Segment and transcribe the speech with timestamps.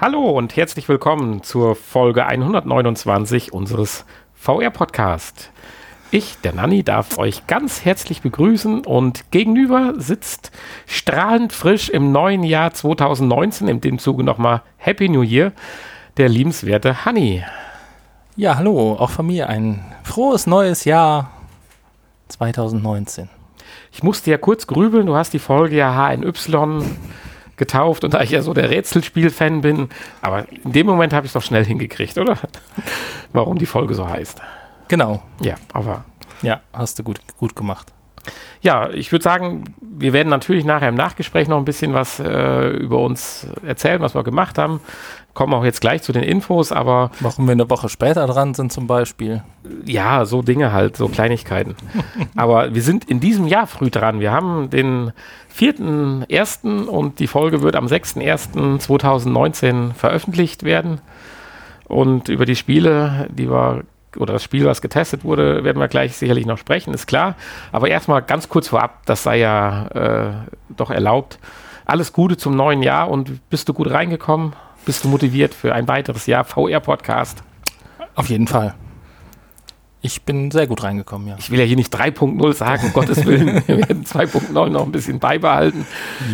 [0.00, 5.50] Hallo und herzlich willkommen zur Folge 129 unseres VR-Podcast.
[6.12, 10.52] Ich, der Nanni, darf euch ganz herzlich begrüßen und gegenüber sitzt
[10.86, 15.50] strahlend frisch im neuen Jahr 2019, in dem Zuge nochmal Happy New Year,
[16.16, 17.42] der liebenswerte Hanni.
[18.36, 21.32] Ja, hallo, auch von mir ein frohes neues Jahr
[22.28, 23.28] 2019.
[23.90, 26.32] Ich musste ja kurz grübeln, du hast die Folge ja HNY
[27.58, 29.88] getauft und da ich ja so der Rätselspiel-Fan bin,
[30.22, 32.38] aber in dem Moment habe ich es doch schnell hingekriegt, oder?
[33.32, 34.40] Warum die Folge so heißt.
[34.88, 35.22] Genau.
[35.40, 36.04] Ja, aber.
[36.42, 37.92] Ja, hast du gut, gut gemacht.
[38.60, 42.68] Ja, ich würde sagen, wir werden natürlich nachher im Nachgespräch noch ein bisschen was äh,
[42.70, 44.80] über uns erzählen, was wir gemacht haben.
[45.34, 47.10] Kommen auch jetzt gleich zu den Infos, aber.
[47.20, 49.42] Warum wir eine Woche später dran sind, zum Beispiel.
[49.84, 51.76] Ja, so Dinge halt, so Kleinigkeiten.
[52.36, 54.20] aber wir sind in diesem Jahr früh dran.
[54.20, 55.12] Wir haben den
[55.56, 56.86] 4.1.
[56.86, 61.00] und die Folge wird am 6.1.2019 veröffentlicht werden.
[61.86, 63.84] Und über die Spiele, die wir
[64.16, 67.34] oder das Spiel, was getestet wurde, werden wir gleich sicherlich noch sprechen, ist klar.
[67.72, 70.30] Aber erstmal ganz kurz vorab, das sei ja äh,
[70.76, 71.38] doch erlaubt.
[71.84, 74.54] Alles Gute zum neuen Jahr und bist du gut reingekommen?
[74.88, 77.42] Bist du motiviert für ein weiteres Jahr VR-Podcast?
[78.14, 78.74] Auf jeden Fall.
[80.00, 81.36] Ich bin sehr gut reingekommen, ja.
[81.38, 83.62] Ich will ja hier nicht 3.0 sagen, um Gottes Willen.
[83.66, 85.86] Wir werden 2.0 noch ein bisschen beibehalten.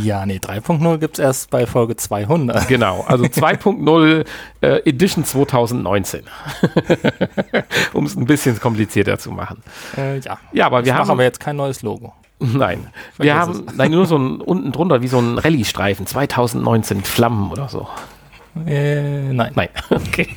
[0.04, 2.68] Ja, nee, 3.0 gibt es erst bei Folge 200.
[2.68, 4.24] Genau, also 2.0
[4.60, 6.22] äh, Edition 2019.
[7.92, 9.64] um es ein bisschen komplizierter zu machen.
[9.96, 10.38] Äh, ja.
[10.52, 11.10] Ja, aber wir ich haben.
[11.10, 12.12] aber jetzt kein neues Logo.
[12.38, 12.86] Nein,
[13.18, 17.50] wir haben nein, nur so ein, unten drunter wie so ein Rallye-Streifen 2019 mit Flammen
[17.50, 17.88] oder so.
[18.66, 19.52] Äh, nein.
[19.54, 20.28] Nein, okay.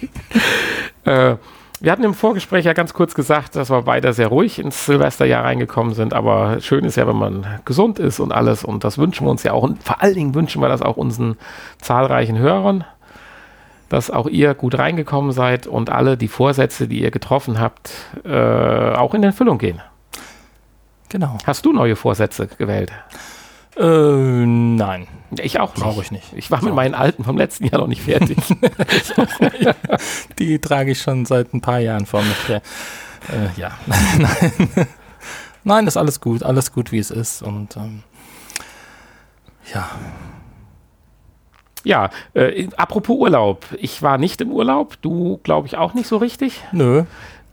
[1.05, 1.35] äh,
[1.79, 5.43] wir hatten im Vorgespräch ja ganz kurz gesagt, dass wir beide sehr ruhig ins Silvesterjahr
[5.43, 9.27] reingekommen sind, aber schön ist ja, wenn man gesund ist und alles und das wünschen
[9.27, 11.37] wir uns ja auch und vor allen Dingen wünschen wir das auch unseren
[11.79, 12.83] zahlreichen Hörern,
[13.89, 17.91] dass auch ihr gut reingekommen seid und alle die Vorsätze, die ihr getroffen habt,
[18.25, 19.81] äh, auch in Erfüllung gehen.
[21.09, 21.37] Genau.
[21.45, 22.91] Hast du neue Vorsätze gewählt?
[23.79, 25.07] Äh, nein.
[25.31, 25.83] Ich auch nicht.
[25.83, 26.33] Brauche ich nicht.
[26.33, 28.37] Ich war mit meinen alten vom letzten Jahr noch nicht fertig.
[30.39, 32.47] Die trage ich schon seit ein paar Jahren vor mich.
[32.47, 32.61] her.
[33.29, 33.77] Äh, ja.
[34.17, 34.87] Nein.
[35.63, 36.43] Nein, ist alles gut.
[36.43, 37.41] Alles gut, wie es ist.
[37.41, 38.03] Und ähm,
[39.73, 39.89] ja.
[41.83, 43.65] ja, äh, apropos Urlaub.
[43.77, 44.95] Ich war nicht im Urlaub.
[45.01, 46.63] Du, glaube ich, auch nicht so richtig.
[46.71, 47.03] Nö.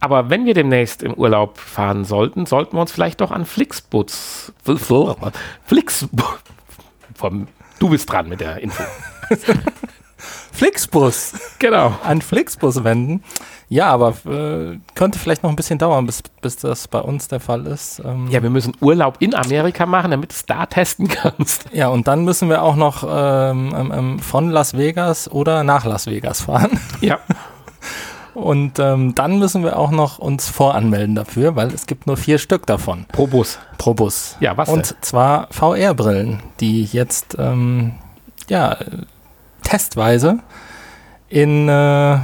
[0.04, 4.52] Aber wenn wir demnächst im Urlaub fahren sollten, sollten wir uns vielleicht doch an Flixbus.
[5.64, 6.06] Flix.
[7.14, 7.48] Vom,
[7.78, 8.82] du bist dran mit der Info.
[10.52, 11.32] Flixbus.
[11.58, 11.94] Genau.
[12.04, 13.22] An Flixbus wenden.
[13.70, 17.40] Ja, aber äh, könnte vielleicht noch ein bisschen dauern, bis, bis das bei uns der
[17.40, 18.00] Fall ist.
[18.04, 21.64] Ähm, Ja, wir müssen Urlaub in Amerika machen, damit du es da testen kannst.
[21.72, 26.06] ja, und dann müssen wir auch noch ähm, ähm, von Las Vegas oder nach Las
[26.06, 26.78] Vegas fahren.
[27.00, 27.18] Ja.
[28.34, 32.38] Und ähm, dann müssen wir auch noch uns voranmelden dafür, weil es gibt nur vier
[32.38, 33.58] Stück davon Pro Bus.
[33.78, 34.36] pro Bus.
[34.40, 37.92] Ja, was Und zwar VR-Brillen, die jetzt ähm,
[38.48, 38.76] ja
[39.62, 40.40] testweise
[41.28, 42.18] in äh,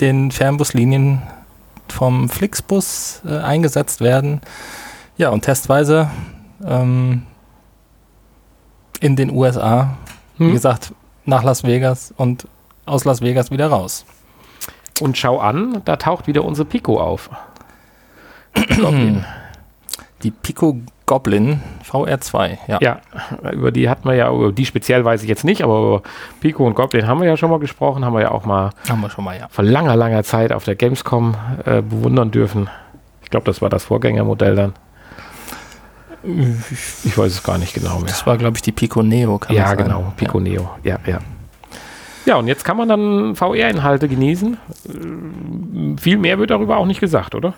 [0.00, 1.22] den Fernbuslinien
[1.88, 4.40] vom Flixbus äh, eingesetzt werden.
[5.16, 6.10] Ja, und testweise
[6.66, 7.22] ähm,
[9.00, 9.96] in den USA,
[10.38, 10.52] wie Hm?
[10.52, 10.92] gesagt,
[11.24, 12.48] nach Las Vegas und
[12.86, 14.04] aus Las Vegas wieder raus.
[15.00, 17.30] Und schau an, da taucht wieder unsere Pico auf.
[18.80, 19.24] Goblin.
[20.22, 22.78] Die Pico Goblin VR2, ja.
[22.80, 23.00] Ja,
[23.52, 26.02] über die hatten wir ja, über die speziell weiß ich jetzt nicht, aber über
[26.40, 29.02] Pico und Goblin haben wir ja schon mal gesprochen, haben wir ja auch mal Haben
[29.02, 29.46] wir schon mal, ja.
[29.48, 32.68] vor langer, langer Zeit auf der Gamescom äh, bewundern dürfen.
[33.22, 34.72] Ich glaube, das war das Vorgängermodell dann.
[37.04, 38.08] Ich weiß es gar nicht genau mehr.
[38.08, 40.70] Das war, glaube ich, die Pico Neo, kann Ja, genau, Pico Neo.
[40.82, 41.18] Ja, ja.
[42.26, 44.56] Ja, und jetzt kann man dann VR-Inhalte genießen.
[44.88, 47.54] Äh, Viel mehr wird darüber auch nicht gesagt, oder?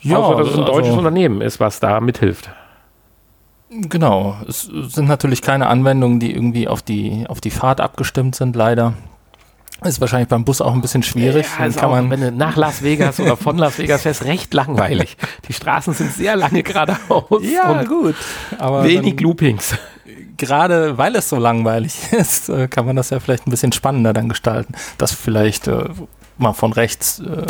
[0.00, 2.50] Ja, Außer, dass es ein also- deutsches Unternehmen ist, was da mithilft.
[3.70, 4.36] Genau.
[4.48, 8.94] Es sind natürlich keine Anwendungen, die irgendwie auf die, auf die Fahrt abgestimmt sind, leider.
[9.84, 11.46] Ist wahrscheinlich beim Bus auch ein bisschen schwierig.
[11.56, 14.24] Ja, ist kann auch, man, wenn du nach Las Vegas oder von Las Vegas fährst,
[14.24, 15.16] recht langweilig.
[15.46, 18.16] Die Straßen sind sehr lange geradeaus ja, gut.
[18.58, 19.76] Aber wenig Loopings.
[20.36, 24.12] gerade weil es so langweilig ist, äh, kann man das ja vielleicht ein bisschen spannender
[24.12, 24.74] dann gestalten.
[24.98, 25.84] Dass vielleicht äh,
[26.38, 27.46] mal von rechts äh,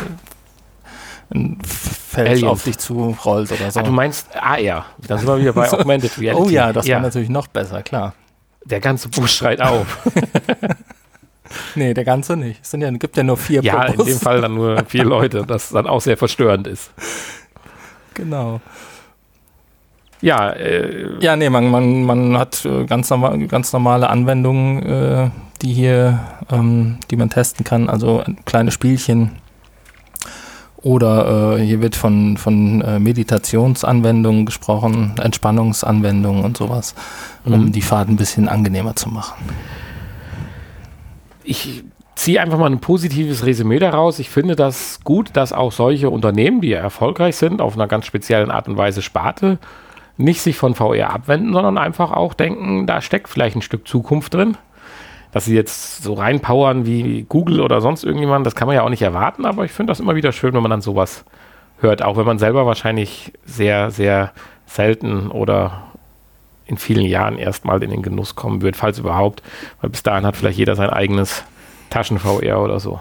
[1.33, 2.45] ein Feld Aliens.
[2.45, 3.81] auf dich zurollt oder so.
[3.81, 4.85] Ah, du meinst AR.
[5.07, 6.47] Dann sind wir wieder bei Augmented Reality.
[6.47, 8.15] oh ja, das war natürlich noch besser, klar.
[8.65, 9.87] Der ganze Bus schreit auf.
[11.75, 12.61] Nee, der ganze nicht.
[12.62, 15.05] Es sind ja, gibt ja nur vier ja, pro in dem Fall dann nur vier
[15.17, 16.91] Leute, das dann auch sehr verstörend ist.
[18.15, 18.61] Genau.
[20.21, 25.31] Ja, äh, Ja, nee, man, man, man hat äh, ganz, normal, ganz normale Anwendungen, äh,
[25.62, 29.33] die hier, ähm, die man testen kann, also kleine Spielchen.
[30.81, 36.94] Oder äh, hier wird von, von äh, Meditationsanwendungen gesprochen, Entspannungsanwendungen und sowas,
[37.44, 37.73] um Mhm.
[37.73, 39.35] die Fahrt ein bisschen angenehmer zu machen.
[41.49, 41.85] Ich
[42.15, 44.19] ziehe einfach mal ein positives Resümee daraus.
[44.19, 48.06] Ich finde das gut, dass auch solche Unternehmen, die ja erfolgreich sind, auf einer ganz
[48.06, 49.59] speziellen Art und Weise Sparte,
[50.17, 54.35] nicht sich von VR abwenden, sondern einfach auch denken, da steckt vielleicht ein Stück Zukunft
[54.35, 54.56] drin.
[55.31, 58.89] Dass sie jetzt so reinpowern wie Google oder sonst irgendjemand, das kann man ja auch
[58.89, 61.25] nicht erwarten, aber ich finde das immer wieder schön, wenn man dann sowas
[61.81, 64.33] hört, auch wenn man selber wahrscheinlich sehr, sehr
[64.67, 65.88] selten oder
[66.69, 69.43] in vielen Jahren erstmal in den Genuss kommen wird, falls überhaupt,
[69.81, 71.43] weil bis dahin hat vielleicht jeder sein eigenes
[71.91, 73.00] Taschen-VR oder so.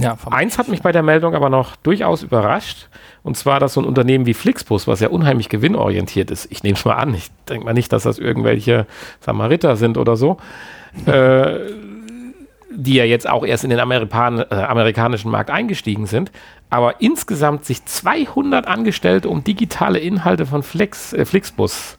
[0.00, 2.88] Ja, Eins hat mich bei der Meldung aber noch durchaus überrascht,
[3.22, 6.76] und zwar, dass so ein Unternehmen wie Flixbus, was ja unheimlich gewinnorientiert ist, ich nehme
[6.76, 8.86] es mal an, ich denke mal nicht, dass das irgendwelche
[9.20, 10.36] Samariter sind oder so,
[11.06, 11.58] äh,
[12.74, 16.30] die ja jetzt auch erst in den Amerikan äh, amerikanischen Markt eingestiegen sind,
[16.70, 21.98] aber insgesamt sich 200 Angestellte um digitale Inhalte von Flex, äh, Flixbus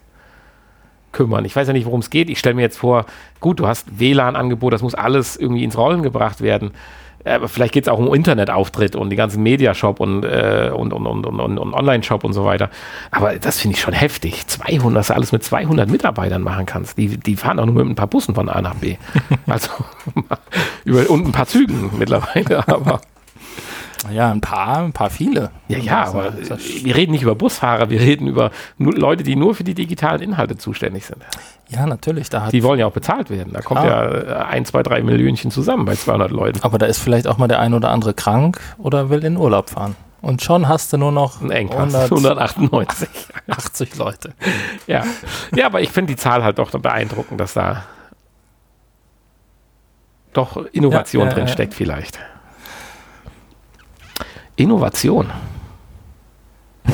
[1.13, 1.45] kümmern.
[1.45, 2.30] Ich weiß ja nicht, worum es geht.
[2.30, 3.06] Ich stelle mir jetzt vor,
[3.39, 6.71] gut, du hast WLAN-Angebot, das muss alles irgendwie ins Rollen gebracht werden.
[7.24, 10.94] Äh, Aber vielleicht geht es auch um Internetauftritt und die ganzen Mediashop und, äh, und,
[10.94, 12.69] und, und, und, und, und Online-Shop und so weiter.
[13.12, 14.48] Aber das finde ich schon heftig.
[14.48, 16.98] 200, dass du alles mit 200 Mitarbeitern machen kannst.
[16.98, 18.98] Die, die fahren auch nur mit ein paar Bussen von A nach B.
[19.48, 19.69] Also
[20.86, 22.68] über, und ein paar Zügen mittlerweile.
[22.68, 23.01] Aber
[24.12, 25.51] ja, ein paar, ein paar viele.
[25.68, 29.36] ja, ja, Also, aber das- wir reden nicht über Busfahrer, wir reden über Leute, die
[29.36, 31.24] nur für die digitalen Inhalte zuständig sind.
[31.69, 33.54] ja, natürlich, da Die wollen ja auch bezahlt werden.
[33.54, 34.13] Da kommt Klar.
[34.28, 36.60] ja äh, ein, zwei, drei Millionchen zusammen bei 200 Leuten.
[36.63, 39.69] Aber da ist vielleicht auch mal der ein oder andere krank oder will in Urlaub
[39.69, 39.96] fahren.
[40.22, 41.94] Und schon hast du nur noch Ein Engpass.
[42.10, 43.96] 180 198.
[43.98, 44.34] Leute.
[44.88, 45.04] ja.
[45.54, 47.84] ja, aber ich finde die Zahl halt doch beeindruckend, dass da
[50.34, 52.19] doch Innovation Ja, ja, drin steckt vielleicht.
[54.56, 55.30] Innovation.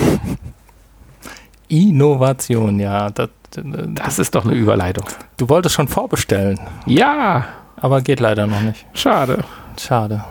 [1.67, 3.09] Innovation, ja.
[3.09, 5.05] Das, Das ist doch eine Überleitung.
[5.37, 7.45] du wolltest schon vorbestellen, Ja,
[7.77, 8.85] aber geht leider noch nicht.
[8.93, 9.43] schade.
[9.79, 10.23] Schade.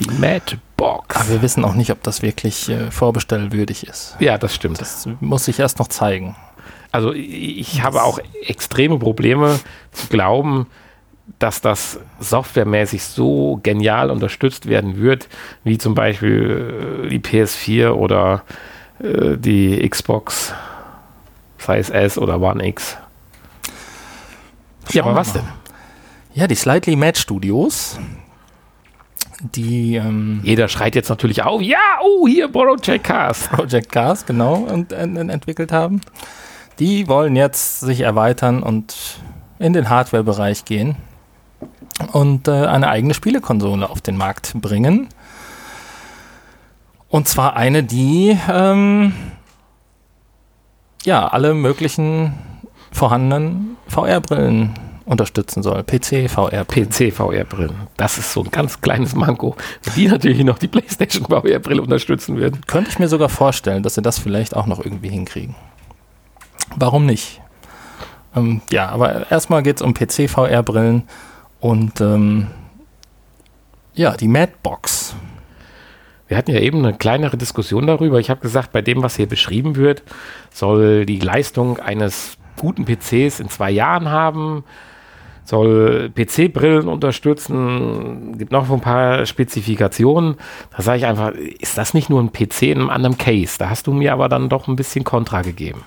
[0.00, 1.16] Die Madbox.
[1.16, 4.16] Aber wir wissen auch nicht, ob das wirklich äh, vorbestellwürdig ist.
[4.18, 4.80] Ja, das stimmt.
[4.80, 6.34] Das muss sich erst noch zeigen.
[6.90, 9.60] Also ich ich habe auch extreme Probleme
[9.92, 10.66] zu glauben,
[11.38, 15.28] dass das softwaremäßig so genial unterstützt werden wird,
[15.64, 18.42] wie zum Beispiel äh, die PS4 oder
[19.00, 20.52] äh, die Xbox,
[21.66, 22.96] es S oder One X.
[24.90, 25.40] Ja, Schauen aber wir was mal.
[25.40, 25.48] denn?
[26.34, 27.98] Ja, die Slightly Mad Studios,
[29.40, 33.48] die ähm, Jeder schreit jetzt natürlich auf, ja, oh, hier Project Cars.
[33.52, 36.02] Project Cars genau und, äh, entwickelt haben,
[36.78, 38.94] die wollen jetzt sich erweitern und
[39.58, 40.96] in den Hardware-Bereich gehen
[42.12, 45.08] und äh, eine eigene Spielekonsole auf den Markt bringen.
[47.08, 49.14] Und zwar eine, die ähm,
[51.04, 52.34] ja alle möglichen
[52.90, 54.74] vorhandenen VR-Brillen
[55.04, 55.82] unterstützen soll.
[55.82, 56.90] PC, VR-Brillen.
[56.90, 57.74] PC-VR-Brillen.
[57.96, 59.54] Das ist so ein ganz kleines Manko.
[59.96, 62.62] Die natürlich noch die PlayStation VR-Brille unterstützen würden.
[62.66, 65.54] Könnte ich mir sogar vorstellen, dass sie das vielleicht auch noch irgendwie hinkriegen.
[66.76, 67.40] Warum nicht?
[68.34, 71.04] Ähm, ja, aber erstmal geht es um PC-VR-Brillen
[71.64, 72.48] und ähm,
[73.94, 75.16] ja, die Madbox.
[76.28, 78.20] Wir hatten ja eben eine kleinere Diskussion darüber.
[78.20, 80.02] Ich habe gesagt, bei dem, was hier beschrieben wird,
[80.52, 84.64] soll die Leistung eines guten PCs in zwei Jahren haben,
[85.44, 90.36] soll PC-Brillen unterstützen, gibt noch ein paar Spezifikationen.
[90.76, 93.56] Da sage ich einfach, ist das nicht nur ein PC in einem anderen Case?
[93.58, 95.82] Da hast du mir aber dann doch ein bisschen Kontra gegeben.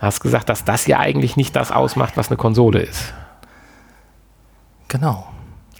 [0.00, 3.12] Du hast gesagt, dass das ja eigentlich nicht das ausmacht, was eine Konsole ist.
[4.88, 5.26] Genau.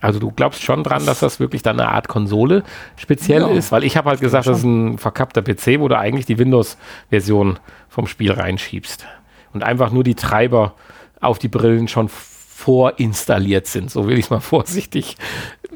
[0.01, 2.63] Also du glaubst schon dran, dass das wirklich dann eine Art Konsole
[2.97, 3.49] speziell Ja.
[3.49, 6.39] ist, weil ich habe halt gesagt, das ist ein verkappter PC, wo du eigentlich die
[6.39, 7.59] Windows-Version
[7.89, 9.07] vom Spiel reinschiebst
[9.55, 10.75] und einfach nur die Treiber
[11.21, 13.91] auf die Brillen schon vorinstalliert sind.
[13.91, 15.17] So will ich es mal vorsichtig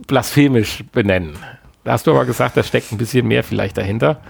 [0.07, 1.37] blasphemisch benennen.
[1.85, 4.21] Da hast du aber gesagt, da steckt ein bisschen mehr vielleicht dahinter,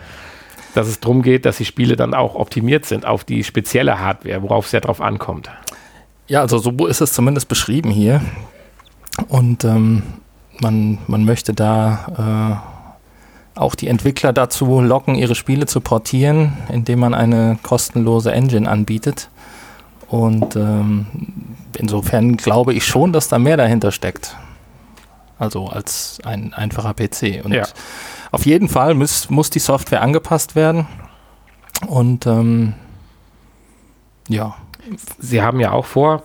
[0.75, 4.41] dass es darum geht, dass die Spiele dann auch optimiert sind auf die spezielle Hardware,
[4.43, 5.51] worauf es ja drauf ankommt.
[6.29, 8.21] Ja, also so ist es zumindest beschrieben hier.
[9.29, 10.03] Und ähm,
[10.61, 12.61] man, man möchte da
[13.57, 18.69] äh, auch die Entwickler dazu locken, ihre Spiele zu portieren, indem man eine kostenlose Engine
[18.71, 19.29] anbietet.
[20.09, 21.07] Und ähm,
[21.79, 24.37] insofern glaube ich schon, dass da mehr dahinter steckt.
[25.39, 27.45] Also als ein einfacher PC.
[27.45, 27.65] Und Ja.
[28.31, 30.87] auf jeden Fall muss, muss die Software angepasst werden.
[31.87, 32.75] Und ähm,
[34.29, 34.55] ja,
[35.19, 36.25] Sie haben ja auch vor,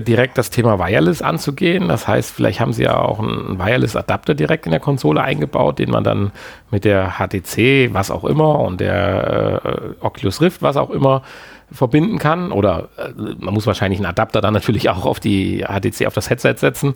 [0.00, 1.88] direkt das Thema Wireless anzugehen.
[1.88, 5.90] Das heißt, vielleicht haben sie ja auch einen Wireless-Adapter direkt in der Konsole eingebaut, den
[5.90, 6.32] man dann
[6.70, 11.22] mit der HTC, was auch immer, und der äh, Oculus Rift, was auch immer,
[11.70, 12.52] verbinden kann.
[12.52, 16.30] Oder äh, man muss wahrscheinlich einen Adapter dann natürlich auch auf die HTC, auf das
[16.30, 16.94] Headset setzen,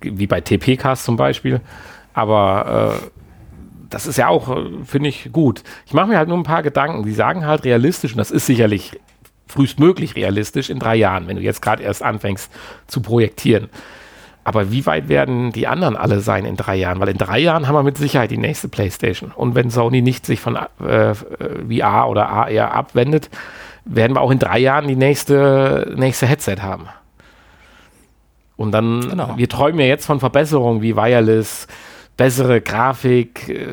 [0.00, 1.60] wie bei TP-Cast zum Beispiel.
[2.14, 3.06] Aber äh,
[3.90, 5.62] das ist ja auch, äh, finde ich, gut.
[5.86, 7.04] Ich mache mir halt nur ein paar Gedanken.
[7.04, 8.98] Die sagen halt realistisch, und das ist sicherlich
[9.52, 12.50] frühestmöglich realistisch in drei Jahren, wenn du jetzt gerade erst anfängst
[12.86, 13.68] zu projektieren.
[14.44, 16.98] Aber wie weit werden die anderen alle sein in drei Jahren?
[16.98, 19.30] Weil in drei Jahren haben wir mit Sicherheit die nächste PlayStation.
[19.30, 23.30] Und wenn Sony nicht sich von äh, VR oder AR abwendet,
[23.84, 26.88] werden wir auch in drei Jahren die nächste, nächste Headset haben.
[28.56, 29.36] Und dann, genau.
[29.36, 31.68] wir träumen ja jetzt von Verbesserungen wie Wireless,
[32.16, 33.66] bessere Grafik, äh,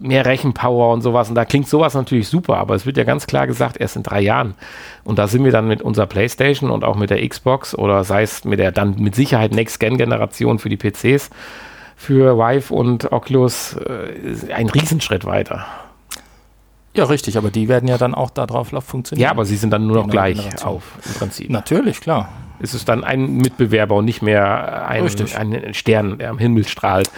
[0.00, 1.28] mehr Rechenpower und sowas.
[1.28, 4.02] Und da klingt sowas natürlich super, aber es wird ja ganz klar gesagt, erst in
[4.02, 4.54] drei Jahren.
[5.04, 8.22] Und da sind wir dann mit unserer PlayStation und auch mit der Xbox oder sei
[8.22, 11.30] es mit der dann mit Sicherheit Next-Gen-Generation für die PCs,
[11.96, 15.66] für Vive und Oculus äh, ein Riesenschritt weiter.
[16.94, 19.24] Ja, richtig, aber die werden ja dann auch darauf funktionieren.
[19.24, 21.50] Ja, aber sie sind dann nur noch gleich auf, im Prinzip.
[21.50, 22.28] Natürlich, klar.
[22.60, 27.08] Ist es dann ein Mitbewerber und nicht mehr ein, ein Stern, der am Himmel strahlt.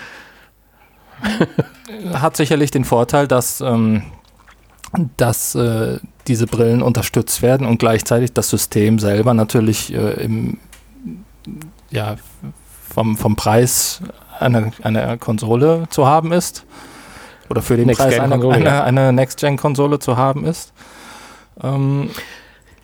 [2.14, 4.02] Hat sicherlich den Vorteil, dass, ähm,
[5.16, 10.58] dass äh, diese Brillen unterstützt werden und gleichzeitig das System selber natürlich äh, im,
[11.90, 12.16] ja,
[12.88, 14.00] vom, vom Preis
[14.38, 16.64] einer, einer Konsole zu haben ist.
[17.48, 20.72] Oder für den Next Preis einer eine, eine Next-Gen-Konsole zu haben ist.
[21.62, 22.10] Ähm,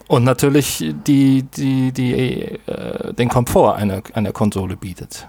[0.08, 5.26] und natürlich die, die, die, äh, den Komfort einer, einer Konsole bietet.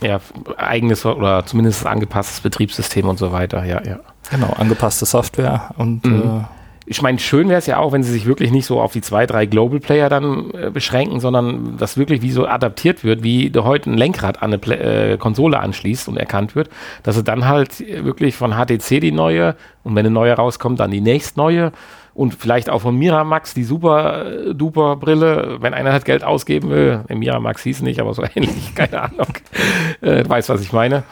[0.00, 0.20] Ja,
[0.56, 3.98] eigenes oder zumindest angepasstes Betriebssystem und so weiter, ja, ja.
[4.30, 6.22] Genau, angepasste Software und mhm.
[6.22, 6.44] äh,
[6.90, 9.02] ich meine, schön wäre es ja auch, wenn sie sich wirklich nicht so auf die
[9.02, 13.50] zwei, drei Global Player dann äh, beschränken, sondern das wirklich wie so adaptiert wird, wie
[13.50, 16.70] du heute ein Lenkrad an eine Play äh, Konsole anschließt und erkannt wird,
[17.02, 20.90] dass sie dann halt wirklich von HTC die neue und wenn eine neue rauskommt, dann
[20.90, 21.72] die nächst neue
[22.18, 26.68] und vielleicht auch von Miramax die super äh, duper Brille, wenn einer halt Geld ausgeben
[26.68, 27.04] will.
[27.08, 29.28] Äh, Miramax hieß nicht, aber so ähnlich, keine Ahnung.
[30.00, 31.04] äh, weiß, was ich meine.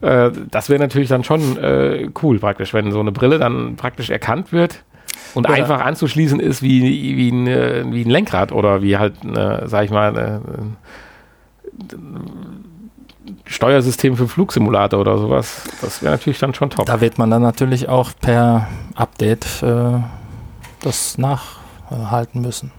[0.00, 4.08] Äh, das wäre natürlich dann schon äh, cool praktisch, wenn so eine Brille dann praktisch
[4.08, 4.82] erkannt wird
[5.34, 5.54] und ja.
[5.54, 6.82] einfach anzuschließen ist wie,
[7.18, 10.40] wie, ein, äh, wie ein Lenkrad oder wie halt, eine, sag ich mal, eine,
[13.44, 15.64] Steuersystem für Flugsimulator oder sowas.
[15.82, 16.86] Das wäre natürlich dann schon top.
[16.86, 19.98] Da wird man dann natürlich auch per Update äh,
[20.86, 22.72] das nachhalten müssen.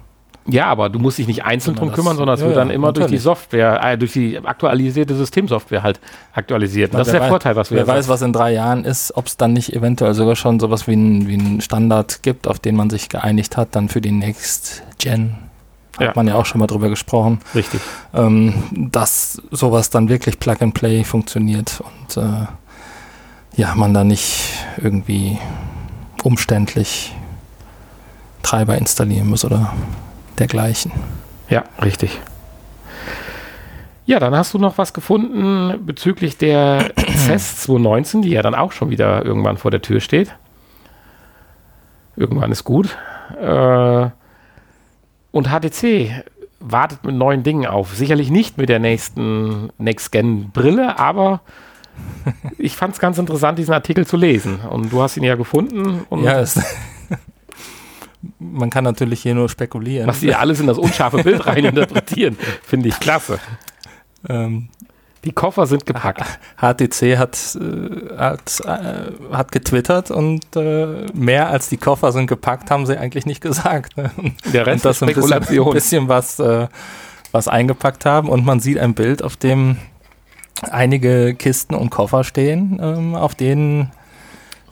[0.50, 2.88] Ja, aber du musst dich nicht einzeln drum kümmern, sondern es ja, wird dann immer
[2.88, 3.10] natürlich.
[3.10, 6.00] durch die Software, äh, durch die aktualisierte Systemsoftware halt
[6.34, 6.94] aktualisiert.
[6.94, 9.28] das ist der weiß, Vorteil, was wir Wer weiß, was in drei Jahren ist, ob
[9.28, 12.78] es dann nicht eventuell sogar schon sowas wie ein, wie ein Standard gibt, auf den
[12.78, 15.36] man sich geeinigt hat, dann für die Next Gen.
[15.98, 16.14] Hat ja.
[16.16, 17.40] man ja auch schon mal drüber gesprochen.
[17.54, 17.82] Richtig.
[18.14, 22.46] Ähm, dass sowas dann wirklich Plug and Play funktioniert und äh,
[23.58, 24.44] ja, man da nicht
[24.78, 25.40] irgendwie
[26.24, 27.16] umständlich
[28.48, 29.74] Treiber installieren muss oder
[30.40, 30.94] dergleichen.
[31.50, 32.22] Ja, richtig.
[34.06, 38.72] Ja, dann hast du noch was gefunden bezüglich der CES 219, die ja dann auch
[38.72, 40.34] schon wieder irgendwann vor der Tür steht.
[42.16, 42.98] Irgendwann ist gut.
[43.38, 44.10] Äh,
[45.32, 46.24] und HTC
[46.62, 47.96] wartet mit neuen Dingen auf.
[47.96, 51.42] Sicherlich nicht mit der nächsten Next-Gen-Brille, aber
[52.58, 54.62] ich fand es ganz interessant, diesen Artikel zu lesen.
[54.62, 56.06] Und du hast ihn ja gefunden.
[56.24, 56.62] ja, ist
[58.40, 60.08] man kann natürlich hier nur spekulieren.
[60.08, 63.40] Was sie alles in das unscharfe Bild reininterpretieren, finde ich klasse.
[64.28, 64.70] Ähm,
[65.24, 66.24] die Koffer sind gepackt.
[66.58, 72.72] HTC hat, äh, hat, äh, hat getwittert und äh, mehr als die Koffer sind gepackt,
[72.72, 73.98] haben sie eigentlich nicht gesagt.
[73.98, 74.12] Ne?
[74.54, 75.68] Der Rest ist Spekulation.
[75.68, 76.68] Ein bisschen, ein bisschen was, äh,
[77.32, 79.78] was eingepackt haben und man sieht ein Bild, auf dem
[80.62, 83.92] einige Kisten und Koffer stehen, ähm, auf denen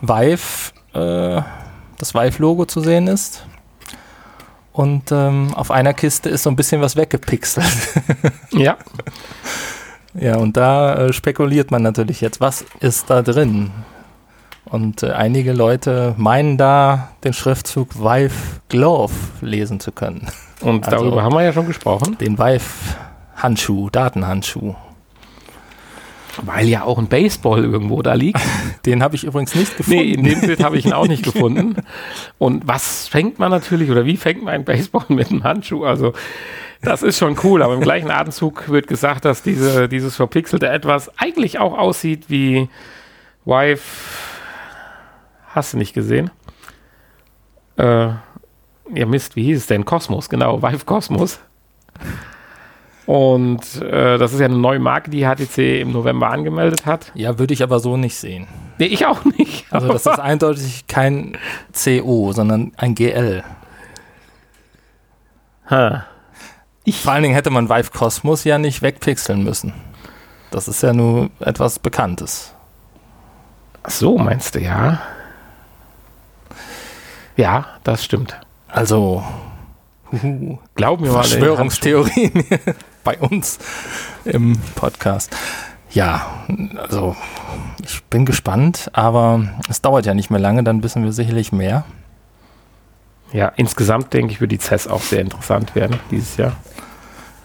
[0.01, 1.41] Vive äh,
[1.97, 3.45] das Vive-Logo zu sehen ist.
[4.71, 7.65] Und ähm, auf einer Kiste ist so ein bisschen was weggepixelt.
[8.51, 8.77] ja.
[10.13, 13.71] Ja, und da äh, spekuliert man natürlich jetzt, was ist da drin?
[14.65, 20.27] Und äh, einige Leute meinen da, den Schriftzug Vive Glove lesen zu können.
[20.61, 22.17] Und also darüber haben wir ja schon gesprochen.
[22.17, 22.95] Den Vive
[23.35, 24.75] Handschuh, Datenhandschuh.
[26.41, 28.41] Weil ja auch ein Baseball irgendwo da liegt.
[28.85, 29.99] Den habe ich übrigens nicht gefunden.
[29.99, 31.75] Nee, in dem Bild habe ich ihn auch nicht gefunden.
[32.37, 35.83] Und was fängt man natürlich oder wie fängt man ein Baseball mit einem Handschuh?
[35.83, 36.13] Also
[36.81, 41.11] das ist schon cool, aber im gleichen Atemzug wird gesagt, dass diese, dieses verpixelte etwas
[41.17, 42.69] eigentlich auch aussieht wie
[43.45, 43.83] Wife.
[45.47, 46.31] Hast du nicht gesehen?
[47.77, 48.09] Äh,
[48.93, 49.85] ja, Mist, wie hieß es denn?
[49.85, 51.39] Kosmos, genau, Vive Kosmos.
[53.05, 57.11] Und äh, das ist ja eine neue Marke, die HTC im November angemeldet hat.
[57.15, 58.47] Ja, würde ich aber so nicht sehen.
[58.77, 59.65] Nee, ich auch nicht.
[59.71, 61.37] Also das ist eindeutig kein
[61.73, 63.43] CO, sondern ein GL.
[65.69, 66.05] Ha.
[66.83, 69.73] Ich Vor allen Dingen hätte man Vive Cosmos ja nicht wegpixeln müssen.
[70.51, 72.53] Das ist ja nur etwas Bekanntes.
[73.83, 75.01] Ach so, meinst du, ja?
[77.35, 78.39] Ja, das stimmt.
[78.67, 79.23] Also,
[80.11, 81.23] uh, glaub mir mal.
[81.23, 82.45] Verschwörungstheorien
[83.03, 83.59] bei uns
[84.23, 85.35] im Podcast.
[85.95, 86.43] Ja,
[86.77, 87.15] also
[87.81, 91.85] ich bin gespannt, aber es dauert ja nicht mehr lange, dann wissen wir sicherlich mehr.
[93.31, 96.57] Ja, insgesamt denke ich, wird die CES auch sehr interessant werden dieses Jahr.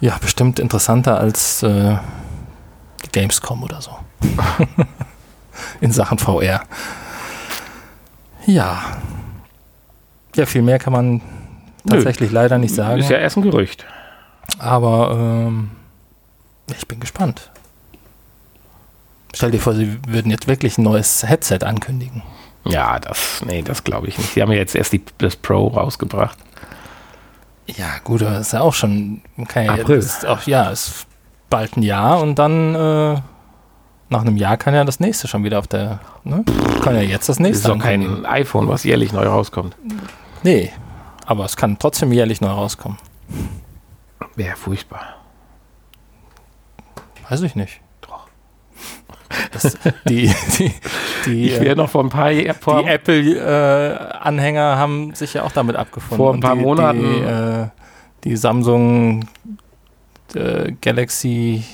[0.00, 1.96] Ja, bestimmt interessanter als äh,
[3.04, 3.92] die Gamescom oder so.
[5.80, 6.62] In Sachen VR.
[8.46, 8.82] Ja.
[10.34, 11.20] Ja, viel mehr kann man
[11.86, 12.34] tatsächlich Nö.
[12.34, 12.98] leider nicht sagen.
[12.98, 13.86] Ist ja erst ein Gerücht.
[14.58, 15.70] Aber ähm,
[16.76, 17.52] ich bin gespannt.
[19.34, 22.22] Stell dir vor, sie würden jetzt wirklich ein neues Headset ankündigen.
[22.64, 24.34] Ja, das, nee, das glaube ich nicht.
[24.34, 26.38] Sie haben ja jetzt erst die, das Pro rausgebracht.
[27.66, 29.22] Ja, gut, das ist ja auch schon.
[29.38, 29.98] Okay, April.
[29.98, 31.06] Ist auch, ja, ist
[31.48, 33.20] bald ein Jahr und dann äh,
[34.08, 36.00] nach einem Jahr kann ja das nächste schon wieder auf der.
[36.24, 36.44] Ne?
[36.82, 37.68] Kann ja jetzt das nächste.
[37.68, 39.76] Das ist doch kein iPhone, was jährlich neu rauskommt.
[40.42, 40.72] Nee,
[41.26, 42.98] aber es kann trotzdem jährlich neu rauskommen.
[44.34, 45.16] Wäre furchtbar.
[47.28, 47.80] Weiß ich nicht.
[50.08, 50.72] Die, die,
[51.26, 52.84] die, ich wäre noch vor ein paar Jahren.
[52.84, 56.16] Die Apple-Anhänger äh, haben sich ja auch damit abgefunden.
[56.16, 57.00] Vor ein paar die, Monaten.
[57.00, 57.66] Die, äh,
[58.24, 59.26] die Samsung
[60.34, 61.64] äh, Galaxy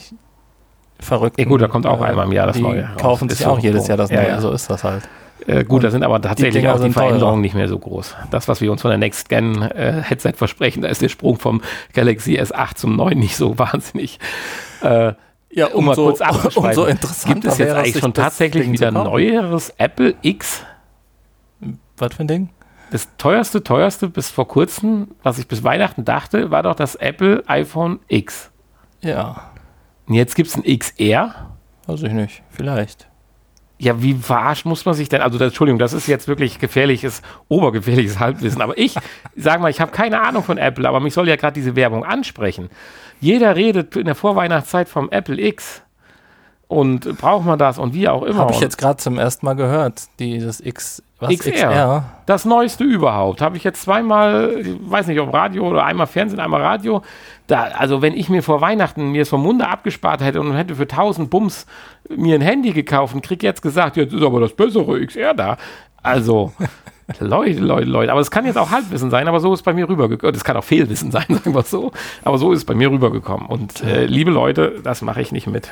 [0.99, 1.38] verrückt.
[1.38, 2.88] Ja, gut, da kommt auch einmal im Jahr das die Neue.
[2.99, 4.40] kaufen sich auch jedes Jahr das Neue, ja, ja.
[4.40, 5.09] so ist das halt.
[5.47, 8.16] Äh, gut, da sind aber tatsächlich die auch die Veränderungen nicht mehr so groß.
[8.31, 11.38] Das, was wir uns von der Next Gen äh, Headset versprechen, da ist der Sprung
[11.38, 11.61] vom
[11.93, 14.19] Galaxy S8 zum 9 nicht so wahnsinnig.
[14.82, 15.13] Äh,
[15.56, 16.78] ja, um, um mal so, kurz abzuschreiben.
[16.78, 16.84] Umso
[17.26, 20.62] Gibt es jetzt eigentlich schon tatsächlich wieder neueres Apple X?
[21.97, 22.50] Was für ein Ding?
[22.90, 27.42] Das teuerste, teuerste bis vor kurzem, was ich bis Weihnachten dachte, war doch das Apple
[27.47, 28.50] iPhone X.
[29.00, 29.50] Ja.
[30.06, 31.56] Und jetzt gibt es ein XR.
[31.86, 33.08] Weiß ich nicht, vielleicht.
[33.78, 35.21] Ja, wie verarscht muss man sich denn?
[35.21, 38.60] Also, das, Entschuldigung, das ist jetzt wirklich gefährliches, obergefährliches Halbwissen.
[38.60, 38.95] Aber ich,
[39.36, 42.04] sag mal, ich habe keine Ahnung von Apple, aber mich soll ja gerade diese Werbung
[42.04, 42.69] ansprechen.
[43.21, 45.83] Jeder redet in der Vorweihnachtszeit vom Apple X.
[46.69, 48.41] Und braucht man das und wie auch immer.
[48.41, 52.05] Habe ich jetzt gerade zum ersten Mal gehört, dieses X, was, XR, XR.
[52.26, 53.41] Das neueste überhaupt.
[53.41, 57.02] Habe ich jetzt zweimal, ich weiß nicht, ob Radio oder einmal Fernsehen, einmal Radio.
[57.47, 60.75] Da, also wenn ich mir vor Weihnachten mir es vom Munde abgespart hätte und hätte
[60.75, 61.67] für 1000 Bums
[62.09, 65.59] mir ein Handy gekauft und krieg jetzt gesagt, jetzt ist aber das bessere XR da.
[66.06, 66.52] Also,
[67.21, 68.10] Leute, Leute, Leute.
[68.10, 70.34] Aber es kann jetzt auch Halbwissen sein, aber so ist bei mir rübergekommen.
[70.34, 71.92] Es kann auch Fehlwissen sein, sagen wir so.
[72.25, 73.47] Aber so ist es bei mir rübergekommen.
[73.47, 75.71] Und äh, liebe Leute, das mache ich nicht mit.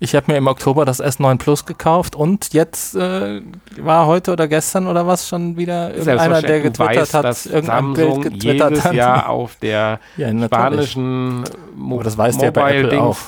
[0.00, 3.42] Ich habe mir im Oktober das S9 Plus gekauft und jetzt äh,
[3.80, 7.94] war heute oder gestern oder was schon wieder irgendeiner, der getwittert weißt, hat, dass irgendein
[7.96, 8.94] Samsung Bild getwittert jedes hat.
[8.94, 11.42] Jahr auf der ja, spanischen
[11.74, 13.18] Mo Aber das weiß Mobile der bei Apple auch.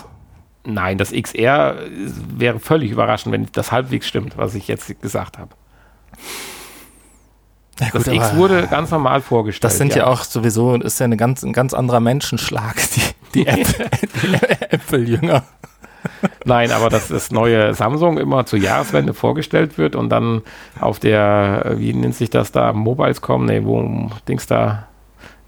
[0.64, 1.74] Nein, das XR
[2.36, 5.50] wäre völlig überraschend, wenn das halbwegs stimmt, was ich jetzt gesagt habe.
[7.78, 9.64] Ja, gut, das X wurde ganz normal vorgestellt.
[9.64, 13.44] Das sind ja, ja auch sowieso, ist ja eine ganz, ein ganz anderer Menschenschlag, die,
[13.44, 13.46] die
[14.70, 15.36] Apple-Jünger.
[15.36, 15.42] Apple
[16.44, 20.42] Nein, aber dass das neue Samsung immer zur Jahreswende vorgestellt wird und dann
[20.80, 24.86] auf der, wie nennt sich das da, Mobiles kommen, nee, wo Dings da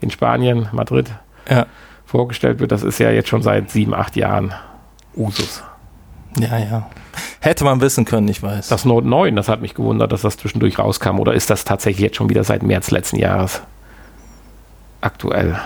[0.01, 1.11] in Spanien, Madrid,
[1.49, 1.67] ja.
[2.05, 4.53] vorgestellt wird, das ist ja jetzt schon seit sieben, acht Jahren
[5.17, 5.63] Usus.
[6.39, 6.91] Ja, ja.
[7.41, 8.69] Hätte man wissen können, ich weiß.
[8.69, 11.19] Das Note 9, das hat mich gewundert, dass das zwischendurch rauskam.
[11.19, 13.63] Oder ist das tatsächlich jetzt schon wieder seit März letzten Jahres
[15.01, 15.59] aktuell?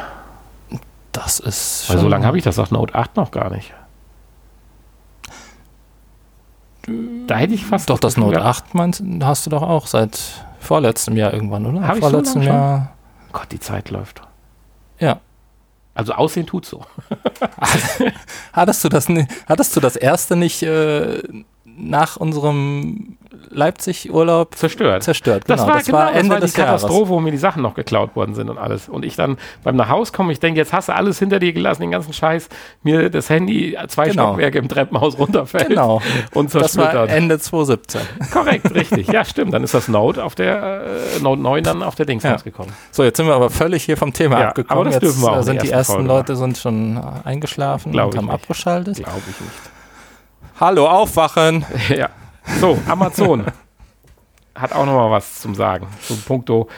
[1.13, 1.87] Das ist.
[1.89, 3.73] Weil so lange habe ich das auf Note 8 noch gar nicht.
[7.27, 7.91] Da hätte ich fast.
[7.91, 10.19] Doch, das Note 8 meinst, hast du doch auch seit
[10.61, 11.87] vorletztem Jahr irgendwann, oder?
[11.87, 12.93] Hab Vorletztem so Jahr.
[13.33, 14.23] Gott, die Zeit läuft.
[15.97, 16.85] Also Aussehen tut so.
[18.53, 19.09] hattest, du das,
[19.49, 21.23] hattest du das erste nicht äh,
[21.65, 23.17] nach unserem
[23.57, 25.03] Leipzig-Urlaub zerstört.
[25.03, 25.57] Zerstört, genau.
[25.57, 27.09] Das war, das genau, war Ende das war des die Katastrophe, Jahres.
[27.09, 28.89] wo mir die Sachen noch geklaut worden sind und alles.
[28.89, 31.53] Und ich dann beim nach Hause komme, ich denke, jetzt hast du alles hinter dir
[31.53, 32.49] gelassen, den ganzen Scheiß,
[32.83, 34.29] mir das Handy zwei genau.
[34.29, 36.03] Stockwerke im Treppenhaus runterfällt genau.
[36.35, 36.95] und zersplittert.
[36.95, 38.01] Das war Ende 2017.
[38.33, 39.09] Korrekt, richtig.
[39.09, 39.55] Ja, stimmt.
[39.55, 40.83] Dann ist das Note auf der
[41.17, 42.33] äh, Note 9 dann auf der Dings ja.
[42.33, 42.73] rausgekommen.
[42.91, 44.81] So, jetzt sind wir aber völlig hier vom Thema ja, abgekommen.
[44.81, 48.13] Aber das jetzt dürfen wir auch sind die ersten Folge Leute sind schon eingeschlafen Glaub
[48.13, 48.35] und haben nicht.
[48.35, 48.97] abgeschaltet.
[48.97, 49.53] Glaube ich nicht.
[50.61, 51.65] Hallo, aufwachen!
[51.89, 52.09] ja.
[52.61, 53.47] So, Amazon
[54.57, 55.87] hat auch noch mal was zum Sagen.
[56.03, 56.69] Zum Punkto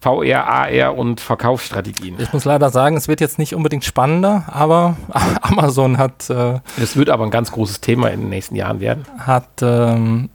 [0.00, 2.16] VR, AR und Verkaufsstrategien.
[2.18, 4.96] Ich muss leider sagen, es wird jetzt nicht unbedingt spannender, aber
[5.42, 6.30] Amazon hat.
[6.30, 9.04] Äh, es wird aber ein ganz großes Thema in den nächsten Jahren werden.
[9.18, 10.30] Hat ähm,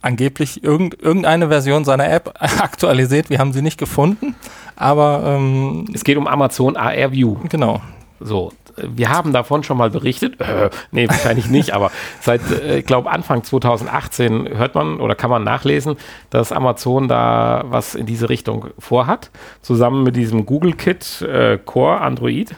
[0.00, 3.30] angeblich irgend, irgendeine Version seiner App aktualisiert.
[3.30, 4.34] Wir haben sie nicht gefunden,
[4.76, 5.22] aber.
[5.24, 7.36] Ähm, es geht um Amazon AR View.
[7.48, 7.80] Genau.
[8.24, 10.40] So, wir haben davon schon mal berichtet.
[10.40, 15.30] Äh, nee, wahrscheinlich nicht, aber seit, äh, ich glaube, Anfang 2018 hört man oder kann
[15.30, 15.96] man nachlesen,
[16.30, 19.30] dass Amazon da was in diese Richtung vorhat,
[19.60, 22.54] zusammen mit diesem Google Kit äh, Core Android.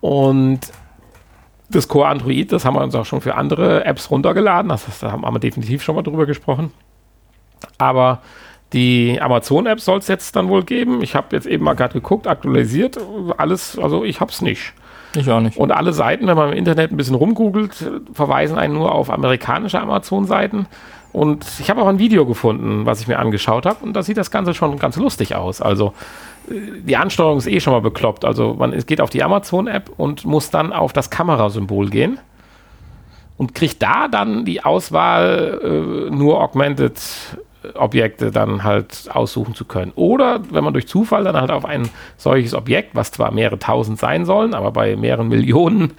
[0.00, 0.60] Und
[1.68, 4.68] das Core Android, das haben wir uns auch schon für andere Apps runtergeladen.
[4.68, 6.72] Das, da haben wir definitiv schon mal drüber gesprochen.
[7.78, 8.20] Aber
[8.76, 11.02] die Amazon-App soll es jetzt dann wohl geben.
[11.02, 12.98] Ich habe jetzt eben mal gerade geguckt, aktualisiert.
[13.38, 14.74] Alles, also ich habe es nicht.
[15.14, 15.56] Ich auch nicht.
[15.56, 17.72] Und alle Seiten, wenn man im Internet ein bisschen rumgoogelt,
[18.12, 20.66] verweisen einen nur auf amerikanische Amazon-Seiten.
[21.14, 23.82] Und ich habe auch ein Video gefunden, was ich mir angeschaut habe.
[23.82, 25.62] Und da sieht das Ganze schon ganz lustig aus.
[25.62, 25.94] Also
[26.50, 28.26] äh, die Ansteuerung ist eh schon mal bekloppt.
[28.26, 32.18] Also man geht auf die Amazon-App und muss dann auf das Kamerasymbol gehen
[33.38, 37.00] und kriegt da dann die Auswahl äh, nur Augmented
[37.74, 39.92] Objekte dann halt aussuchen zu können.
[39.96, 43.98] Oder wenn man durch Zufall dann halt auf ein solches Objekt, was zwar mehrere tausend
[43.98, 45.92] sein sollen, aber bei mehreren Millionen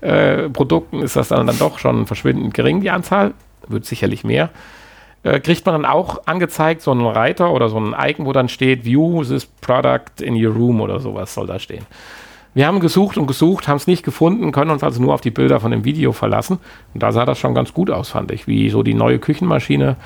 [0.00, 3.34] äh, Produkten ist das dann, dann doch schon verschwindend gering, die Anzahl,
[3.68, 4.50] wird sicherlich mehr,
[5.22, 8.48] äh, kriegt man dann auch angezeigt, so einen Reiter oder so ein Icon, wo dann
[8.48, 11.86] steht, View this product in your room oder sowas soll da stehen.
[12.54, 15.30] Wir haben gesucht und gesucht, haben es nicht gefunden, können uns also nur auf die
[15.30, 16.58] Bilder von dem Video verlassen.
[16.92, 19.96] Und da sah das schon ganz gut aus, fand ich, wie so die neue Küchenmaschine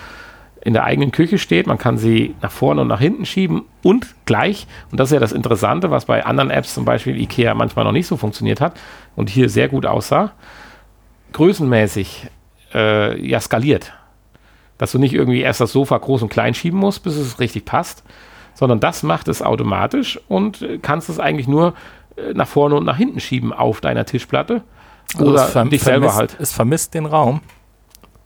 [0.66, 1.68] in der eigenen Küche steht.
[1.68, 5.20] Man kann sie nach vorne und nach hinten schieben und gleich, und das ist ja
[5.20, 8.72] das Interessante, was bei anderen Apps, zum Beispiel IKEA, manchmal noch nicht so funktioniert hat
[9.14, 10.32] und hier sehr gut aussah,
[11.34, 12.26] größenmäßig
[12.74, 13.92] äh, ja skaliert.
[14.76, 17.64] Dass du nicht irgendwie erst das Sofa groß und klein schieben musst, bis es richtig
[17.64, 18.02] passt,
[18.54, 21.74] sondern das macht es automatisch und kannst es eigentlich nur
[22.16, 24.64] äh, nach vorne und nach hinten schieben auf deiner Tischplatte.
[25.14, 26.36] Also oder dich selber halt.
[26.40, 27.40] Es vermisst den Raum.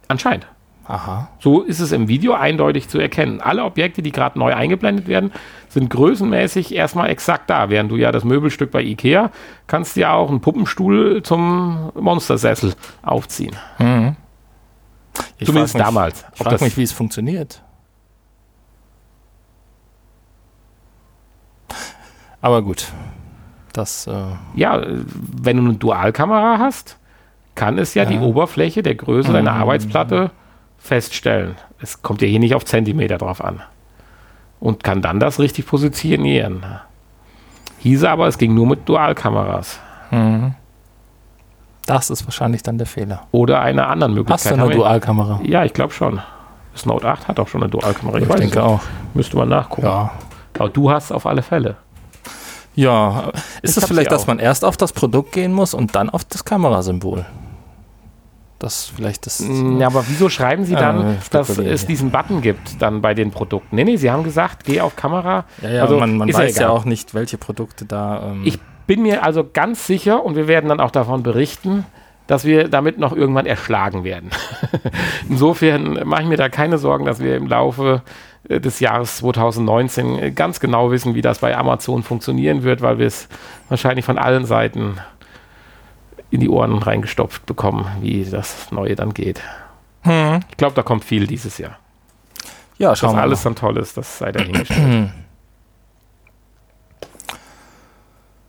[0.09, 0.47] Anscheinend.
[0.91, 1.29] Aha.
[1.39, 3.41] So ist es im Video eindeutig zu erkennen.
[3.41, 5.33] Alle Objekte, die gerade neu eingeblendet werden,
[5.69, 7.71] sind größenmäßig erstmal exakt da.
[7.71, 9.31] Während du ja das Möbelstück bei Ikea
[9.69, 13.55] kannst ja auch einen Puppenstuhl zum Monstersessel aufziehen.
[13.79, 14.17] Mhm.
[15.39, 16.25] Ich Zumindest mich, damals.
[16.35, 17.63] Ich frage mich, wie es funktioniert.
[22.41, 22.89] Aber gut.
[23.73, 24.13] Das, äh
[24.57, 26.99] ja, wenn du eine Dualkamera hast,
[27.55, 28.11] kann es ja, ja.
[28.11, 29.35] die Oberfläche der Größe mhm.
[29.35, 30.33] deiner Arbeitsplatte
[30.81, 31.55] feststellen.
[31.81, 33.63] Es kommt ja hier nicht auf Zentimeter drauf an.
[34.59, 36.65] Und kann dann das richtig positionieren.
[37.79, 39.79] Hieße aber, es ging nur mit Dualkameras.
[40.11, 40.55] Mhm.
[41.87, 43.27] Das ist wahrscheinlich dann der Fehler.
[43.33, 44.53] Oder eine andere Möglichkeit.
[44.53, 45.41] Hast du eine Dualkamera?
[45.45, 46.21] Ja, ich glaube schon.
[46.73, 48.19] Das Note 8 hat auch schon eine Dualkamera.
[48.19, 48.81] Ich, ich denke auch.
[49.15, 49.87] Müsste man nachgucken.
[49.87, 50.13] Ja.
[50.59, 51.77] Aber du hast auf alle Fälle.
[52.75, 56.11] Ja, ist es das vielleicht, dass man erst auf das Produkt gehen muss und dann
[56.11, 57.27] auf das Kamerasymbol?
[58.61, 59.43] Das vielleicht das.
[59.79, 63.31] Ja, aber wieso schreiben Sie dann, äh, dass es diesen Button gibt dann bei den
[63.31, 63.75] Produkten?
[63.75, 65.47] Nee, nee, Sie haben gesagt, geh auf Kamera.
[65.63, 68.33] Ja, ja, also, man, man weiß ja, ja, auch nicht, welche Produkte da.
[68.33, 71.87] Ähm ich bin mir also ganz sicher und wir werden dann auch davon berichten,
[72.27, 74.31] dass wir damit noch irgendwann erschlagen werden.
[75.31, 78.03] Insofern mache ich mir da keine Sorgen, dass wir im Laufe
[78.47, 82.99] äh, des Jahres 2019 äh, ganz genau wissen, wie das bei Amazon funktionieren wird, weil
[82.99, 83.27] wir es
[83.71, 84.99] wahrscheinlich von allen Seiten
[86.31, 89.41] in die Ohren reingestopft bekommen, wie das Neue dann geht.
[90.03, 90.41] Hm.
[90.49, 91.79] Ich glaube, da kommt viel dieses Jahr.
[92.79, 93.51] Ja, schauen wir alles mal.
[93.51, 95.11] dann toll ist, das sei dahingestellt.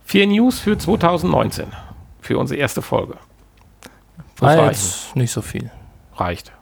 [0.04, 1.66] Vier News für 2019.
[2.20, 3.14] Für unsere erste Folge.
[4.38, 5.16] Das reicht.
[5.16, 5.70] Nicht so viel.
[6.16, 6.52] Reicht.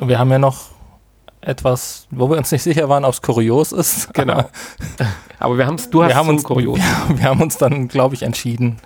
[0.00, 0.70] Und wir haben ja noch
[1.40, 4.12] etwas, wo wir uns nicht sicher waren, ob es kurios ist.
[4.14, 4.48] Genau.
[5.38, 6.78] Aber wir haben's, du hast wir haben uns kurios.
[6.78, 8.78] Wir, wir haben uns dann, glaube ich, entschieden,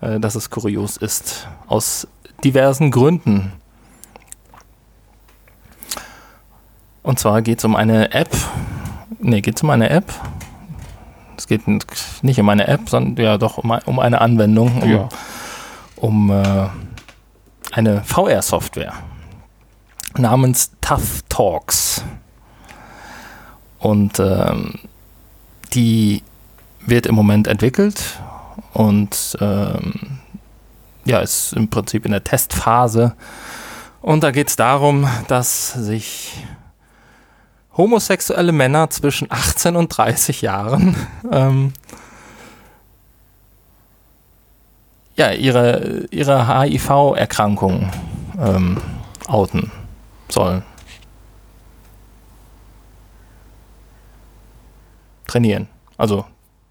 [0.00, 1.48] äh, dass es kurios ist.
[1.66, 2.06] Aus
[2.44, 3.52] diversen Gründen.
[7.02, 8.30] Und zwar geht es um eine App.
[9.18, 10.12] Ne, geht es um eine App.
[11.36, 11.62] Es geht
[12.22, 15.08] nicht um eine App, sondern ja doch um, um eine Anwendung, um, ja.
[15.96, 16.68] um äh,
[17.72, 18.92] eine VR-Software
[20.18, 22.04] namens Tough Talks.
[23.78, 24.74] Und ähm,
[25.72, 26.22] die
[26.84, 28.20] wird im Moment entwickelt
[28.72, 30.20] und ähm,
[31.04, 33.14] ja, ist im Prinzip in der Testphase.
[34.02, 36.44] Und da geht es darum, dass sich
[37.76, 40.96] homosexuelle Männer zwischen 18 und 30 Jahren
[41.32, 41.72] ähm,
[45.16, 47.90] ja, ihre, ihre HIV-Erkrankung
[48.38, 48.78] ähm,
[49.26, 49.70] outen
[50.28, 50.62] sollen.
[55.30, 55.68] trainieren.
[55.96, 56.24] Also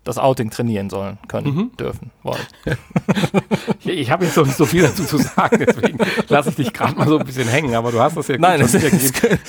[0.04, 1.72] das Outing trainieren sollen, können, mhm.
[1.78, 2.40] dürfen, wollen.
[3.84, 6.96] ich habe jetzt noch nicht so viel dazu zu sagen, deswegen lasse ich dich gerade
[6.96, 8.74] mal so ein bisschen hängen, aber du hast das ja Nein, das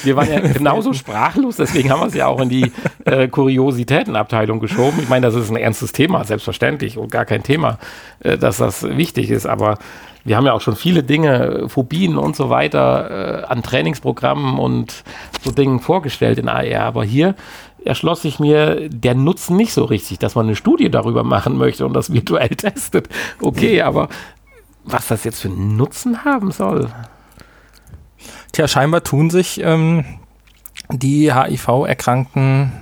[0.04, 2.72] Wir waren ja genauso sprachlos, deswegen haben wir es ja auch in die
[3.04, 4.98] äh, Kuriositätenabteilung geschoben.
[5.00, 7.78] Ich meine, das ist ein ernstes Thema, selbstverständlich und gar kein Thema,
[8.20, 9.78] äh, dass das wichtig ist, aber
[10.24, 15.04] wir haben ja auch schon viele Dinge, Phobien und so weiter äh, an Trainingsprogrammen und
[15.42, 17.34] so Dingen vorgestellt in AR, aber hier
[17.84, 21.86] erschloss sich mir der Nutzen nicht so richtig, dass man eine Studie darüber machen möchte
[21.86, 23.08] und das virtuell testet.
[23.40, 24.08] Okay, aber
[24.84, 26.88] was das jetzt für einen Nutzen haben soll.
[28.52, 30.04] Tja, scheinbar tun sich ähm,
[30.88, 32.72] die HIV-erkrankten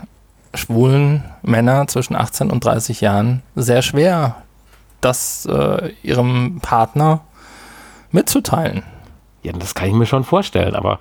[0.55, 4.43] schwulen Männer zwischen 18 und 30 Jahren sehr schwer,
[5.01, 7.21] das äh, ihrem Partner
[8.11, 8.83] mitzuteilen.
[9.43, 10.99] Ja, das kann ich mir schon vorstellen, aber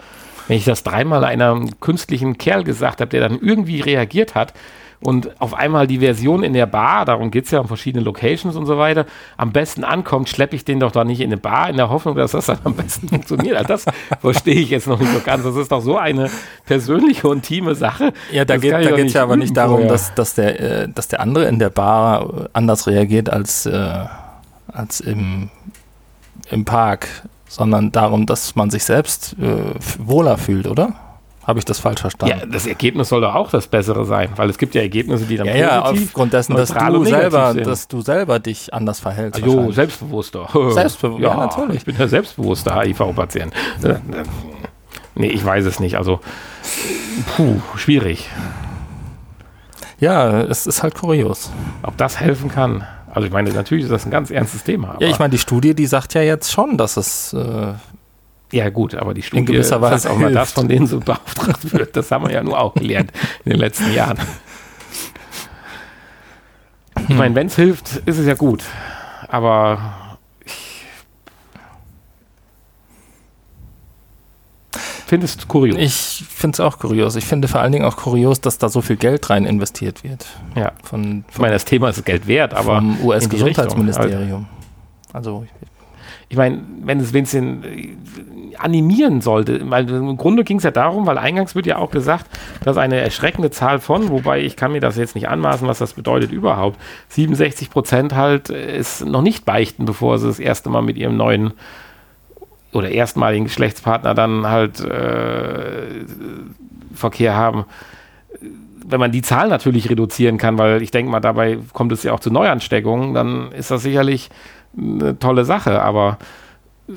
[0.47, 4.53] wenn ich das dreimal einem künstlichen Kerl gesagt habe, der dann irgendwie reagiert hat
[4.99, 8.55] und auf einmal die Version in der Bar, darum geht es ja um verschiedene Locations
[8.55, 9.05] und so weiter,
[9.37, 12.15] am besten ankommt, schleppe ich den doch da nicht in eine Bar in der Hoffnung,
[12.15, 13.57] dass das dann am besten funktioniert.
[13.57, 13.85] Also das
[14.21, 15.43] verstehe ich jetzt noch nicht so ganz.
[15.43, 16.31] Das ist doch so eine
[16.65, 18.11] persönliche und intime Sache.
[18.31, 21.45] Ja, da geht es ja aber nicht darum, dass, dass, der, äh, dass der andere
[21.45, 24.05] in der Bar anders reagiert als, äh,
[24.67, 25.49] als im,
[26.49, 27.07] im Park
[27.47, 30.93] sondern darum, dass man sich selbst äh, wohler fühlt, oder?
[31.47, 32.39] Habe ich das falsch verstanden?
[32.39, 35.37] Ja, das Ergebnis soll doch auch das Bessere sein, weil es gibt ja Ergebnisse, die
[35.37, 39.39] dann ja, ja, aufgrund dessen, dass du selber, dass du selber dich anders verhältst.
[39.45, 40.49] Jo, selbstbewusster.
[40.73, 41.77] Selbstbewusster, ja, ja, natürlich.
[41.77, 43.53] Ich bin ja selbstbewusster HIV-Patient.
[43.81, 43.97] Äh, äh,
[45.15, 45.95] nee, ich weiß es nicht.
[45.95, 46.19] Also,
[47.37, 48.29] puh, schwierig.
[50.01, 51.49] Ja, es ist halt kurios.
[51.81, 52.85] Ob das helfen kann.
[53.17, 54.95] Also ich meine, natürlich ist das ein ganz ernstes Thema.
[54.99, 57.73] Ja, ich meine, die Studie, die sagt ja jetzt schon, dass es äh,
[58.51, 61.73] ja gut, aber die Studie in gewisser Weise auch mal das, von denen so beauftragt
[61.73, 61.95] wird.
[61.95, 63.11] Das haben wir ja nur auch gelernt
[63.43, 64.19] in den letzten Jahren.
[67.09, 68.63] Ich meine, wenn es hilft, ist es ja gut.
[69.29, 69.79] Aber
[75.07, 75.77] Findest kurios?
[75.79, 77.15] Ich finde es auch kurios.
[77.15, 80.25] Ich finde vor allen Dingen auch kurios, dass da so viel Geld rein investiert wird.
[80.53, 80.73] Ja.
[80.83, 82.75] Von, von ich meine, das Thema ist Geld wert, aber.
[82.75, 84.47] Vom US-Gesundheitsministerium.
[85.13, 85.45] Also.
[86.27, 87.95] Ich meine, wenn es Vincent äh,
[88.57, 92.25] animieren sollte, weil im Grunde ging es ja darum, weil eingangs wird ja auch gesagt,
[92.65, 95.93] dass eine erschreckende Zahl von, wobei ich kann mir das jetzt nicht anmaßen, was das
[95.93, 96.77] bedeutet überhaupt,
[97.09, 101.53] 67 Prozent halt es noch nicht beichten, bevor sie das erste Mal mit ihrem neuen
[102.73, 106.05] oder erstmaligen Geschlechtspartner dann halt äh,
[106.93, 107.65] Verkehr haben.
[108.85, 112.13] Wenn man die Zahl natürlich reduzieren kann, weil ich denke mal, dabei kommt es ja
[112.13, 114.29] auch zu Neuansteckungen, dann ist das sicherlich
[114.77, 115.81] eine tolle Sache.
[115.81, 116.17] Aber
[116.87, 116.93] äh,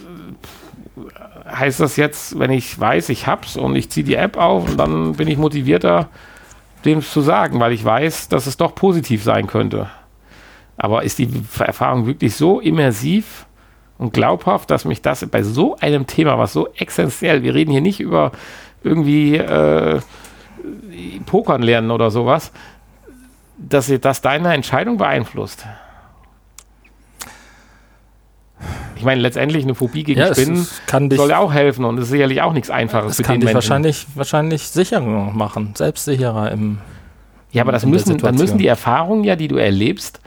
[1.51, 4.77] heißt das jetzt, wenn ich weiß, ich hab's und ich ziehe die App auf und
[4.77, 6.09] dann bin ich motivierter,
[6.85, 9.89] dem zu sagen, weil ich weiß, dass es doch positiv sein könnte.
[10.77, 11.29] Aber ist die
[11.59, 13.47] Erfahrung wirklich so immersiv?
[14.01, 17.83] Und glaubhaft, dass mich das bei so einem Thema, was so essentiell, wir reden hier
[17.83, 18.33] nicht über
[18.83, 20.01] irgendwie äh,
[21.27, 22.51] Pokern lernen oder sowas,
[23.59, 25.67] dass das deine Entscheidung beeinflusst.
[28.97, 30.67] Ich meine, letztendlich eine Phobie gegen ja, Spinnen
[31.11, 33.19] soll ja auch helfen und ist sicherlich auch nichts Einfaches.
[33.19, 36.79] Das kann dich wahrscheinlich, wahrscheinlich sicherer machen, selbstsicherer im.
[37.53, 40.21] Ja, aber das müssen, dann müssen die Erfahrungen ja, die du erlebst,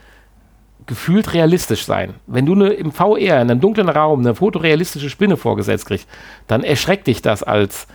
[0.86, 2.14] gefühlt realistisch sein.
[2.26, 6.08] Wenn du eine, im VR in einem dunklen Raum eine fotorealistische Spinne vorgesetzt kriegst,
[6.46, 7.86] dann erschreckt dich das als,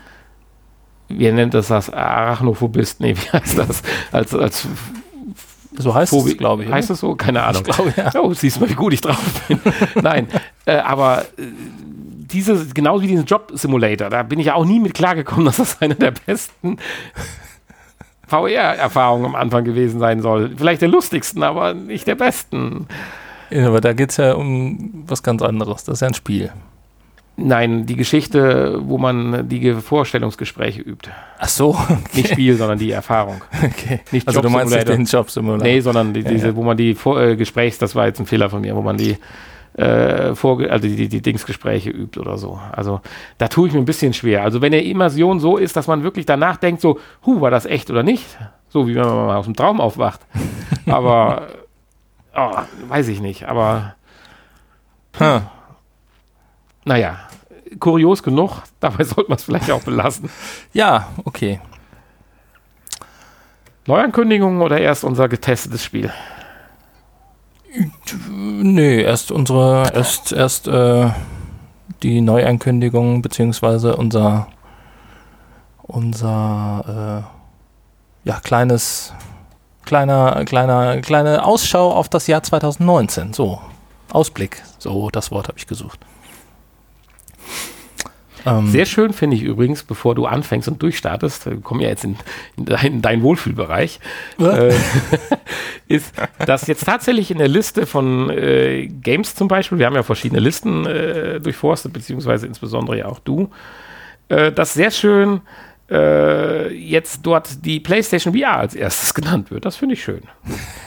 [1.08, 4.68] wie nennt das das, Arachnophobist, nee, wie heißt das, als, als
[5.78, 6.72] so heißt Phobie, es, glaube ich.
[6.72, 7.16] Heißt es so?
[7.16, 7.64] Keine Ahnung.
[7.66, 8.12] Ich glaube, ja.
[8.22, 9.60] Oh, siehst mal, wie gut ich drauf bin.
[10.02, 10.28] Nein,
[10.66, 11.44] äh, aber äh,
[12.32, 15.82] diese, genauso wie diesen Job-Simulator, da bin ich ja auch nie mit klargekommen, dass das
[15.82, 16.78] einer der besten
[18.30, 20.52] VR-Erfahrung am Anfang gewesen sein soll.
[20.56, 22.88] Vielleicht der lustigsten, aber nicht der besten.
[23.50, 25.84] Ja, aber da geht es ja um was ganz anderes.
[25.84, 26.52] Das ist ja ein Spiel.
[27.42, 31.10] Nein, die Geschichte, wo man die Vorstellungsgespräche übt.
[31.38, 31.70] Ach so.
[31.70, 31.98] Okay.
[32.14, 33.42] Nicht Spiel, sondern die Erfahrung.
[33.64, 34.02] Okay.
[34.12, 35.64] Nicht also du meinst nicht den Job-Simulator?
[35.66, 36.56] Nee, sondern die, diese, ja, ja.
[36.56, 38.98] wo man die Vor äh, Gesprächs, das war jetzt ein Fehler von mir, wo man
[38.98, 39.18] die
[39.74, 42.60] äh, Vorge also die, die Dingsgespräche übt oder so.
[42.72, 43.02] Also
[43.38, 44.44] da tue ich mir ein bisschen schwer.
[44.44, 47.66] Also wenn der Immersion so ist, dass man wirklich danach denkt, so, hu, war das
[47.66, 48.26] echt oder nicht?
[48.70, 50.22] So wie wenn man mal aus dem Traum aufwacht.
[50.86, 51.48] Aber
[52.36, 53.48] oh, weiß ich nicht.
[53.48, 53.96] Aber
[55.20, 55.42] huh.
[56.86, 57.20] naja,
[57.80, 58.64] kurios genug.
[58.80, 60.30] Dabei sollte man es vielleicht auch belassen.
[60.74, 61.60] Ja, okay.
[63.86, 66.12] Neuankündigungen oder erst unser getestetes Spiel?
[68.30, 71.10] Nee, erst unsere, erst, erst äh,
[72.02, 74.48] die Neuankündigung, beziehungsweise unser,
[75.84, 77.26] unser
[78.26, 79.14] äh, ja, kleines
[79.90, 83.34] kleiner, kleiner, kleine Ausschau auf das Jahr 2019.
[83.34, 83.60] So,
[84.12, 84.62] Ausblick.
[84.78, 86.00] So, das Wort habe ich gesucht.
[88.46, 92.04] Ähm, Sehr schön finde ich übrigens, bevor du anfängst und durchstartest, wir kommen ja jetzt
[92.04, 92.16] in,
[92.58, 94.00] in deinen dein Wohlfühlbereich,
[94.40, 94.74] äh,
[95.88, 96.14] ist,
[96.46, 100.40] dass jetzt tatsächlich in der Liste von äh, Games zum Beispiel, wir haben ja verschiedene
[100.40, 103.50] Listen äh, durchforstet, beziehungsweise insbesondere ja auch du,
[104.30, 105.42] äh, dass sehr schön
[105.90, 109.66] äh, jetzt dort die PlayStation VR als erstes genannt wird.
[109.66, 110.22] Das finde ich schön.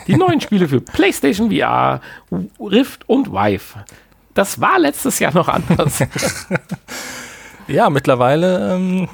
[0.07, 2.01] Die neuen Spiele für PlayStation VR,
[2.61, 3.85] Rift und Vive.
[4.35, 6.03] Das war letztes Jahr noch anders.
[7.69, 9.09] Ja, mittlerweile ähm,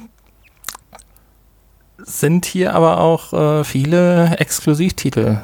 [1.98, 5.38] sind hier aber auch äh, viele Exklusivtitel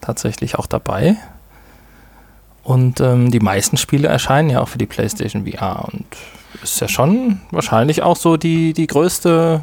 [0.00, 1.16] tatsächlich auch dabei.
[2.62, 6.06] Und ähm, die meisten Spiele erscheinen ja auch für die PlayStation VR und
[6.62, 9.62] ist ja schon wahrscheinlich auch so die, die größte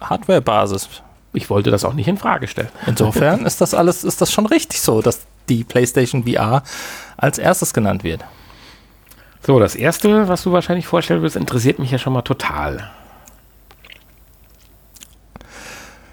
[0.00, 0.88] Hardware-Basis.
[1.32, 2.70] Ich wollte das auch nicht in Frage stellen.
[2.86, 6.62] Insofern ist das alles, ist das schon richtig so, dass die PlayStation VR
[7.16, 8.24] als erstes genannt wird.
[9.42, 12.90] So, das erste, was du wahrscheinlich vorstellen willst, interessiert mich ja schon mal total.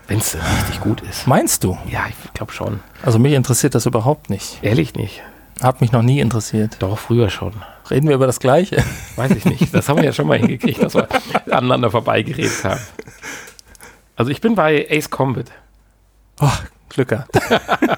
[0.08, 1.28] Wenn es richtig gut ist.
[1.28, 1.78] Meinst du?
[1.90, 2.80] Ja, ich glaube schon.
[3.04, 4.60] Also mich interessiert das überhaupt nicht.
[4.62, 5.22] Ehrlich nicht.
[5.62, 6.78] Hat mich noch nie interessiert.
[6.80, 7.52] Doch, früher schon.
[7.90, 8.84] Reden wir über das Gleiche?
[9.18, 9.74] Weiß ich nicht.
[9.74, 11.10] Das haben wir ja schon mal hingekriegt, dass wir
[11.52, 12.82] aneinander vorbeigeredet haben.
[14.16, 15.52] Also ich bin bei Ace Combat.
[16.40, 16.50] Oh,
[16.90, 17.38] Glück gehabt.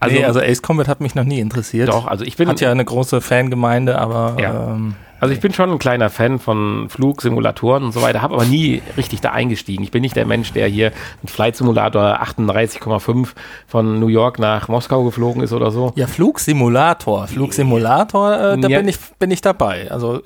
[0.00, 1.88] Also, nee, also Ace Combat hat mich noch nie interessiert.
[1.88, 2.48] Doch, also ich bin.
[2.48, 4.36] Hat ja eine große Fangemeinde, aber.
[4.40, 4.68] Ja.
[4.70, 8.44] Ähm, also ich bin schon ein kleiner Fan von Flugsimulatoren und so weiter, habe aber
[8.44, 9.82] nie richtig da eingestiegen.
[9.82, 13.28] Ich bin nicht der Mensch, der hier mit Flight Simulator 38,5
[13.66, 15.92] von New York nach Moskau geflogen ist oder so.
[15.96, 17.28] Ja, Flugsimulator.
[17.28, 18.78] Flugsimulator, äh, da ja.
[18.78, 19.90] bin, ich, bin ich dabei.
[19.90, 20.20] Also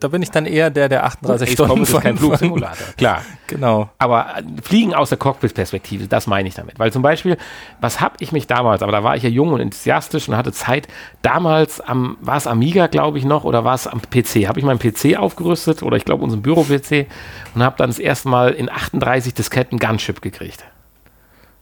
[0.00, 2.86] da bin ich dann eher der, der 38 Stunden ist kein Flugsimulator.
[2.96, 3.22] Klar.
[3.46, 3.90] Genau.
[3.98, 6.78] Aber äh, Fliegen aus der Cockpit-Perspektive, das meine ich damit.
[6.78, 7.36] Weil zum Beispiel,
[7.80, 10.52] was habe ich mich damals, aber da war ich ja jung und enthusiastisch und hatte
[10.52, 10.88] Zeit,
[11.22, 14.48] damals am, war es Amiga, glaube ich noch, oder war es am PC?
[14.48, 17.06] Habe ich meinen PC aufgerüstet oder ich glaube unseren Büro-PC
[17.54, 20.64] und habe dann das erste Mal in 38 Disketten Gunship gekriegt.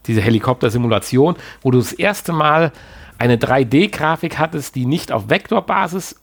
[0.07, 2.71] Diese Helikopter-Simulation, wo du das erste Mal
[3.17, 6.15] eine 3D-Grafik hattest, die nicht auf Vektorbasis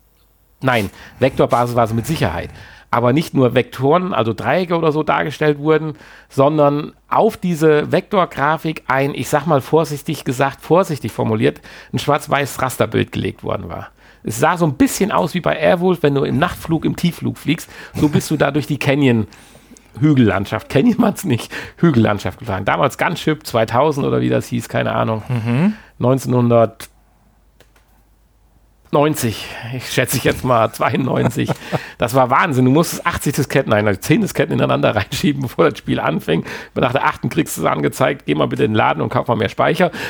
[0.62, 2.50] Nein, Vektorbasis war es mit Sicherheit.
[2.90, 5.94] Aber nicht nur Vektoren, also Dreiecke oder so dargestellt wurden,
[6.28, 11.60] sondern auf diese Vektorgrafik ein, ich sag mal vorsichtig gesagt, vorsichtig formuliert,
[11.92, 13.88] ein schwarz-weiß Rasterbild gelegt worden war.
[14.22, 17.38] Es sah so ein bisschen aus wie bei Airwolf, wenn du im Nachtflug, im Tiefflug
[17.38, 17.70] fliegst.
[17.94, 19.26] So bist du da durch die Canyon
[20.00, 22.64] Hügellandschaft, Canyon man es nicht, Hügellandschaft gefahren.
[22.64, 25.22] Damals Gunship 2000 oder wie das hieß, keine Ahnung.
[25.28, 25.74] Mhm.
[25.98, 26.88] 1900
[28.92, 31.50] 90, ich schätze ich jetzt mal 92.
[31.98, 32.64] Das war Wahnsinn.
[32.64, 36.46] Du musstest 80 Disketten, nein, 10 Disketten ineinander reinschieben, bevor das Spiel anfängt.
[36.74, 39.28] Nach der achten kriegst du es angezeigt, geh mal bitte in den Laden und kauf
[39.28, 39.90] mal mehr Speicher.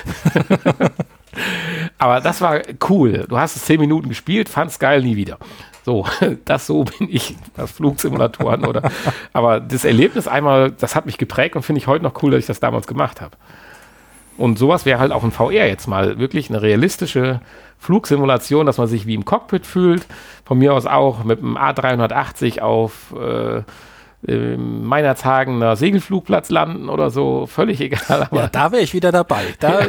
[1.99, 3.27] Aber das war cool.
[3.29, 5.39] Du hast es 10 Minuten gespielt, fand's geil, nie wieder.
[5.85, 6.07] So,
[6.45, 8.91] das so bin ich, das Flugsimulatoren oder.
[9.33, 12.41] Aber das Erlebnis einmal, das hat mich geprägt und finde ich heute noch cool, dass
[12.41, 13.37] ich das damals gemacht habe.
[14.37, 17.41] Und sowas wäre halt auch in VR jetzt mal wirklich eine realistische
[17.79, 20.07] Flugsimulation, dass man sich wie im Cockpit fühlt.
[20.45, 23.63] Von mir aus auch mit einem A380 auf äh,
[24.57, 28.29] meiner Tagen einer Segelflugplatz landen oder so, völlig egal.
[28.33, 29.45] Ja, da wäre ich wieder dabei.
[29.61, 29.81] Da,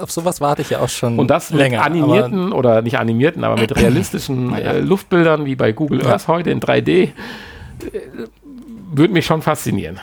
[0.00, 3.44] auf sowas warte ich ja auch schon Und das länger, mit animierten oder nicht animierten,
[3.44, 6.28] aber mit realistischen äh, Luftbildern wie bei Google Earth ja.
[6.28, 7.10] heute in 3D, äh,
[8.94, 10.00] würde mich schon faszinieren.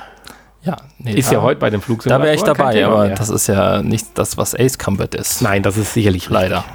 [0.70, 2.20] Ja, nee, ist ja heute bei dem Flugsimulator.
[2.20, 3.16] Da wäre ich dabei, aber mehr.
[3.16, 5.42] das ist ja nicht das, was Ace Combat ist.
[5.42, 6.58] Nein, das ist sicherlich leider.
[6.58, 6.74] Richtig.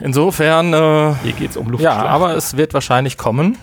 [0.00, 0.74] Insofern.
[0.74, 1.82] Äh, Hier geht es um Luft.
[1.82, 3.56] Ja, aber es wird wahrscheinlich kommen.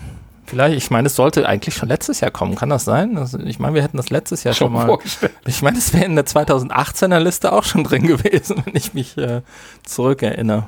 [0.47, 2.55] Vielleicht, ich meine, es sollte eigentlich schon letztes Jahr kommen.
[2.55, 3.15] Kann das sein?
[3.17, 4.85] Also ich meine, wir hätten das letztes Jahr schon, schon mal.
[4.87, 5.33] Vorgestellt.
[5.45, 9.17] Ich meine, es wäre in der 2018er Liste auch schon drin gewesen, wenn ich mich
[9.17, 9.43] äh,
[9.83, 10.67] zurückerinnere.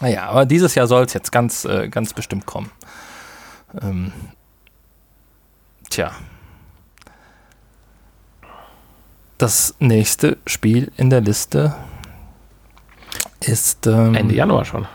[0.00, 2.70] Naja, aber dieses Jahr soll es jetzt ganz, äh, ganz bestimmt kommen.
[3.82, 4.12] Ähm,
[5.88, 6.12] tja.
[9.38, 11.74] Das nächste Spiel in der Liste
[13.40, 14.86] ist ähm, Ende Januar schon.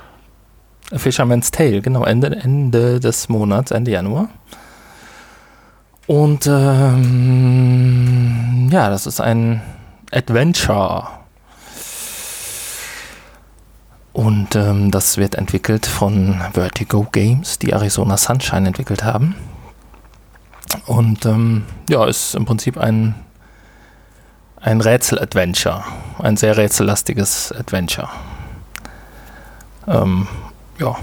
[0.91, 4.27] Fisherman's Tale, genau, Ende, Ende des Monats, Ende Januar.
[6.07, 7.07] Und ähm,
[8.71, 9.61] ja, das ist ein
[10.11, 11.07] Adventure.
[14.11, 19.35] Und ähm, das wird entwickelt von Vertigo Games, die Arizona Sunshine entwickelt haben.
[20.85, 23.15] Und ähm, ja, ist im Prinzip ein,
[24.59, 25.83] ein Rätsel-Adventure.
[26.19, 28.09] Ein sehr rätsellastiges Adventure
[29.87, 30.27] ähm,
[30.79, 30.95] ja,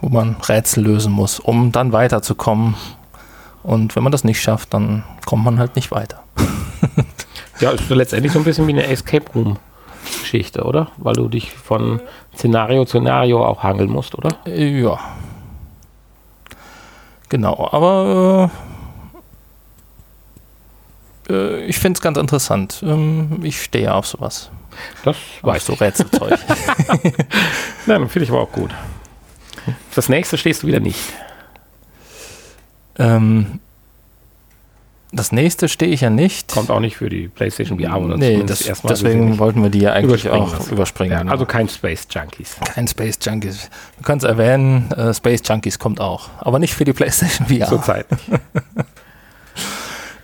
[0.00, 2.74] wo man Rätsel lösen muss, um dann weiterzukommen.
[3.62, 6.22] Und wenn man das nicht schafft, dann kommt man halt nicht weiter.
[7.60, 9.58] Ja, ist letztendlich so ein bisschen wie eine Escape Room
[10.22, 10.88] Geschichte, oder?
[10.96, 12.00] Weil du dich von
[12.34, 14.30] Szenario zu Szenario auch hangeln musst, oder?
[14.46, 14.98] Äh, ja.
[17.28, 18.50] Genau, aber
[21.30, 22.82] äh, ich finde es ganz interessant.
[22.82, 24.50] Ähm, ich stehe auf sowas.
[25.04, 26.38] Das weißt du, Rätselzeug.
[27.86, 28.70] Nein, finde ich aber auch gut.
[29.94, 31.00] Das nächste stehst du wieder nicht.
[32.98, 33.60] Ähm,
[35.12, 36.52] das nächste stehe ich ja nicht.
[36.52, 39.80] Kommt auch nicht für die PlayStation VR oder nee, das, erstmal deswegen wollten wir die
[39.80, 40.70] ja eigentlich auch was.
[40.70, 41.12] überspringen.
[41.12, 41.32] Ja, genau.
[41.32, 42.56] Also kein Space Junkies.
[42.74, 43.70] Kein Space Junkies.
[43.98, 47.66] Du kannst erwähnen, äh, Space Junkies kommt auch, aber nicht für die PlayStation VR.
[47.66, 48.06] Zurzeit.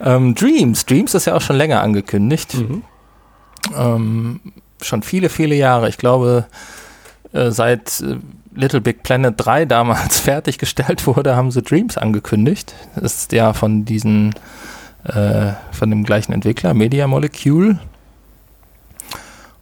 [0.00, 0.86] ähm, Dreams.
[0.86, 2.54] Dreams ist ja auch schon länger angekündigt.
[2.54, 2.82] Mhm.
[3.76, 4.40] Ähm,
[4.82, 5.88] schon viele, viele Jahre.
[5.88, 6.46] Ich glaube,
[7.32, 8.16] äh, seit äh,
[8.54, 12.74] Little Big Planet 3 damals fertiggestellt wurde, haben sie Dreams angekündigt.
[12.94, 14.34] Das ist ja von diesen
[15.04, 17.78] äh, von dem gleichen Entwickler, Media Molecule.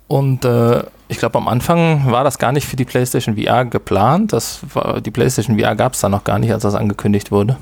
[0.09, 4.33] Und äh, ich glaube, am Anfang war das gar nicht für die PlayStation VR geplant.
[4.33, 7.57] Das war, die PlayStation VR gab es da noch gar nicht, als das angekündigt wurde.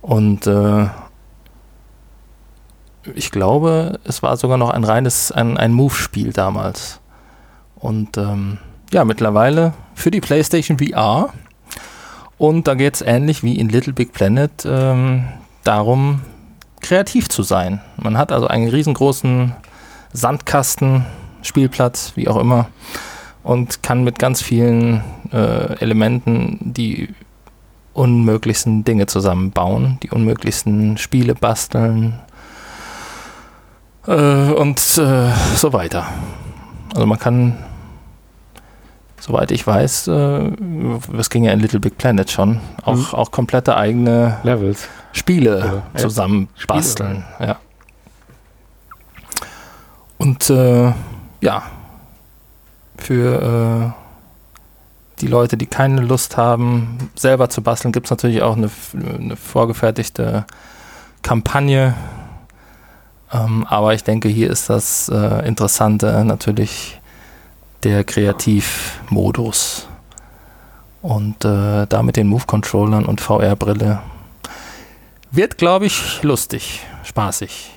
[0.00, 0.86] Und äh,
[3.14, 7.00] ich glaube, es war sogar noch ein reines, ein, ein Move-Spiel damals.
[7.76, 8.58] Und ähm,
[8.92, 11.30] ja, mittlerweile für die PlayStation VR.
[12.38, 15.24] Und da geht es ähnlich wie in Little Big Planet ähm,
[15.64, 16.20] darum,
[16.80, 17.80] kreativ zu sein.
[17.96, 19.54] Man hat also einen riesengroßen
[20.12, 21.06] Sandkasten,
[21.42, 22.68] Spielplatz, wie auch immer,
[23.42, 25.02] und kann mit ganz vielen
[25.32, 27.08] äh, Elementen die
[27.94, 32.20] unmöglichsten Dinge zusammenbauen, die unmöglichsten Spiele basteln
[34.06, 36.06] äh, und äh, so weiter.
[36.94, 37.58] Also man kann,
[39.20, 40.52] soweit ich weiß, äh,
[41.12, 43.06] das ging ja in Little Big Planet schon, auch, mhm.
[43.12, 47.24] auch komplette eigene Levels Spiele ja, zusammen basteln.
[47.40, 47.56] Ja.
[50.18, 50.92] Und äh,
[51.40, 51.62] ja,
[52.96, 58.56] für äh, die Leute, die keine Lust haben, selber zu basteln, gibt es natürlich auch
[58.56, 60.44] eine, eine vorgefertigte
[61.22, 61.94] Kampagne.
[63.32, 67.00] Ähm, aber ich denke, hier ist das äh, Interessante natürlich
[67.82, 69.88] der Kreativmodus.
[71.02, 74.00] Und äh, da mit den Move-Controllern und VR-Brille
[75.30, 77.70] wird, glaube ich, lustig, spaßig.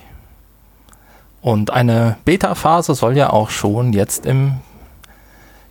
[1.42, 4.54] Und eine Beta-Phase soll ja auch schon jetzt im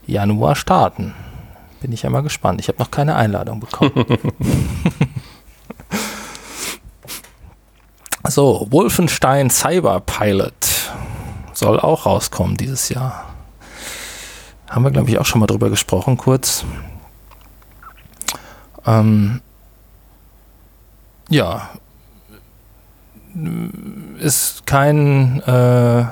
[0.08, 1.14] Januar starten.
[1.82, 2.60] Bin ich ja mal gespannt.
[2.60, 3.92] Ich habe noch keine Einladung bekommen.
[8.30, 10.54] so, Wolfenstein Cyber Pilot
[11.54, 13.26] soll auch rauskommen dieses Jahr.
[14.70, 16.64] Haben wir, glaube ich, auch schon mal drüber gesprochen, kurz.
[18.86, 19.42] Ähm,
[21.30, 21.70] ja,
[24.20, 26.06] ist kein äh,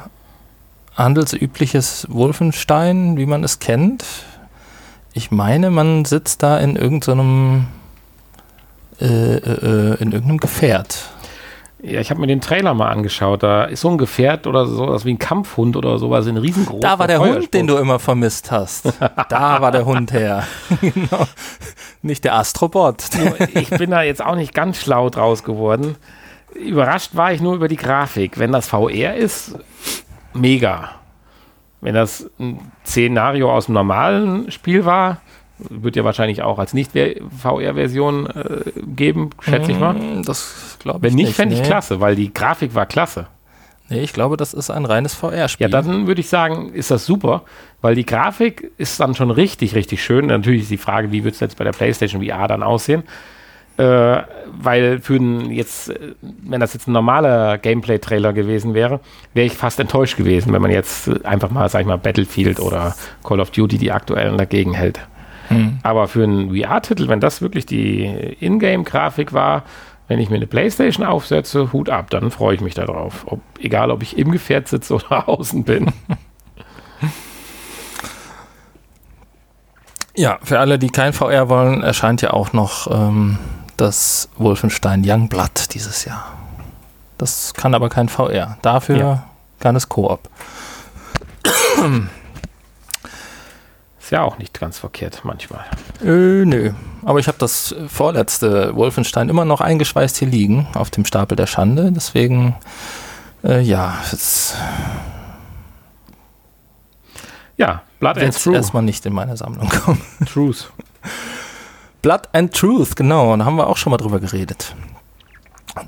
[0.96, 4.06] handelsübliches Wolfenstein, wie man es kennt.
[5.14, 7.68] Ich meine, man sitzt da in irgendeinem
[9.00, 11.10] äh, äh, in irgendeinem Gefährt.
[11.80, 13.44] Ja, ich habe mir den Trailer mal angeschaut.
[13.44, 16.82] Da ist so ein Gefährt oder sowas wie ein Kampfhund oder sowas, ein riesengroß.
[16.82, 18.86] Da war der Hund, den du immer vermisst hast.
[19.30, 20.44] da war der Hund her.
[20.82, 21.28] genau.
[22.02, 23.04] Nicht der Astrobot.
[23.54, 25.96] ich bin da jetzt auch nicht ganz schlau draus geworden.
[26.56, 28.40] Überrascht war ich nur über die Grafik.
[28.40, 29.56] Wenn das VR ist,
[30.34, 30.92] mega.
[31.82, 35.22] Wenn das ein Szenario aus dem normalen Spiel war,
[35.58, 39.94] wird ja wahrscheinlich auch als Nicht-VR-Version äh, geben, schätze ich mal.
[39.94, 41.68] Mm, das glaube ich Wenn nicht, fände ich nee.
[41.68, 43.28] klasse, weil die Grafik war klasse.
[43.90, 45.66] Nee, ich glaube, das ist ein reines VR-Spiel.
[45.66, 47.44] Ja, dann würde ich sagen, ist das super,
[47.82, 50.28] weil die Grafik ist dann schon richtig, richtig schön.
[50.28, 53.04] Natürlich ist die Frage, wie wird es jetzt bei der PlayStation VR dann aussehen?
[53.78, 54.24] Äh,
[54.60, 59.00] weil für ein jetzt, wenn das jetzt ein normaler Gameplay-Trailer gewesen wäre,
[59.34, 62.96] wäre ich fast enttäuscht gewesen, wenn man jetzt einfach mal, sag ich mal, Battlefield oder
[63.24, 65.00] Call of Duty die aktuellen dagegen hält.
[65.50, 65.80] Hm.
[65.84, 68.06] Aber für einen VR-Titel, wenn das wirklich die
[68.40, 69.64] Ingame-Grafik war,
[70.08, 73.26] wenn ich mir eine Playstation aufsetze, Hut ab, dann freue ich mich darauf.
[73.28, 75.92] Ob, egal, ob ich im Gefährt sitze oder außen bin.
[80.16, 83.38] Ja, für alle, die kein VR wollen, erscheint ja auch noch ähm,
[83.78, 86.34] das Wolfenstein Youngblood dieses Jahr.
[87.20, 88.58] Das kann aber kein VR.
[88.64, 89.24] Dafür ja.
[89.60, 90.22] kann es Koop.
[94.08, 95.66] Ist ja auch nicht ganz verkehrt manchmal.
[96.02, 96.72] Äh, nö.
[97.04, 101.46] Aber ich habe das vorletzte Wolfenstein immer noch eingeschweißt hier liegen auf dem Stapel der
[101.46, 101.92] Schande.
[101.92, 102.56] Deswegen,
[103.44, 104.56] äh, ja, es
[107.58, 108.56] ja, Blood and Truth.
[108.56, 110.02] erstmal nicht in meine Sammlung kommen.
[110.26, 110.72] Truth.
[112.02, 113.36] Blood and Truth, genau.
[113.36, 114.74] Da haben wir auch schon mal drüber geredet.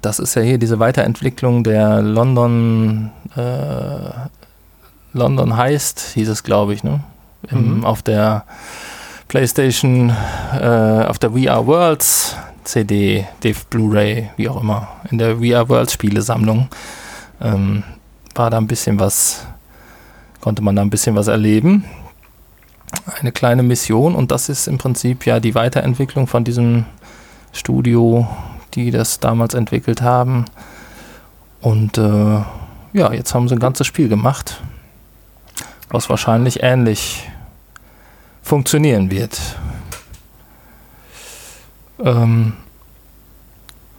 [0.01, 4.11] Das ist ja hier diese Weiterentwicklung der London äh,
[5.13, 7.01] London Heist, hieß es, glaube ich, ne?
[7.49, 7.85] Im, Mhm.
[7.85, 8.45] Auf der
[9.27, 10.09] PlayStation,
[10.59, 13.25] äh, auf der VR Worlds CD,
[13.69, 16.67] Blu-ray, wie auch immer, in der VR Worlds Spielesammlung
[17.41, 17.83] ähm,
[18.35, 19.45] war da ein bisschen was,
[20.41, 21.85] konnte man da ein bisschen was erleben.
[23.19, 26.85] Eine kleine Mission und das ist im Prinzip ja die Weiterentwicklung von diesem
[27.53, 28.27] Studio,
[28.73, 30.45] die das damals entwickelt haben.
[31.61, 32.41] Und äh,
[32.93, 34.61] ja, jetzt haben sie ein ganzes Spiel gemacht,
[35.89, 37.29] was wahrscheinlich ähnlich
[38.41, 39.39] funktionieren wird.
[42.03, 42.53] Ähm,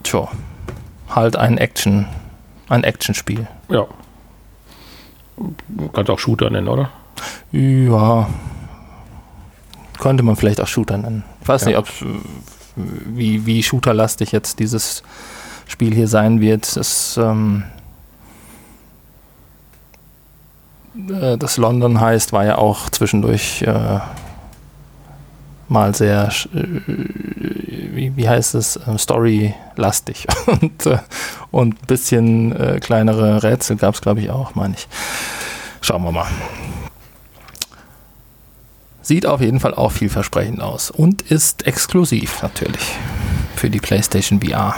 [0.02, 0.28] tja,
[1.08, 2.06] halt ein Action,
[2.68, 3.46] ein Actionspiel.
[3.68, 3.86] Ja.
[5.92, 6.90] Kannst auch Shooter nennen, oder?
[7.52, 8.28] Ja,
[9.98, 11.24] könnte man vielleicht auch Shooter nennen.
[11.42, 11.68] Ich weiß Ja.
[11.68, 11.88] nicht, ob
[12.76, 15.02] wie, wie shooterlastig jetzt dieses
[15.66, 16.76] Spiel hier sein wird.
[16.76, 17.64] Es, ähm,
[20.94, 24.00] äh, das London heißt, war ja auch zwischendurch äh,
[25.70, 26.64] mal sehr, äh,
[27.92, 30.98] wie, wie heißt es, ähm, storylastig und, äh,
[31.50, 34.88] und ein bisschen äh, kleinere Rätsel gab es, glaube ich, auch, meine ich.
[35.80, 36.28] Schauen wir mal.
[39.02, 42.94] Sieht auf jeden Fall auch vielversprechend aus und ist exklusiv natürlich
[43.56, 44.76] für die PlayStation VR.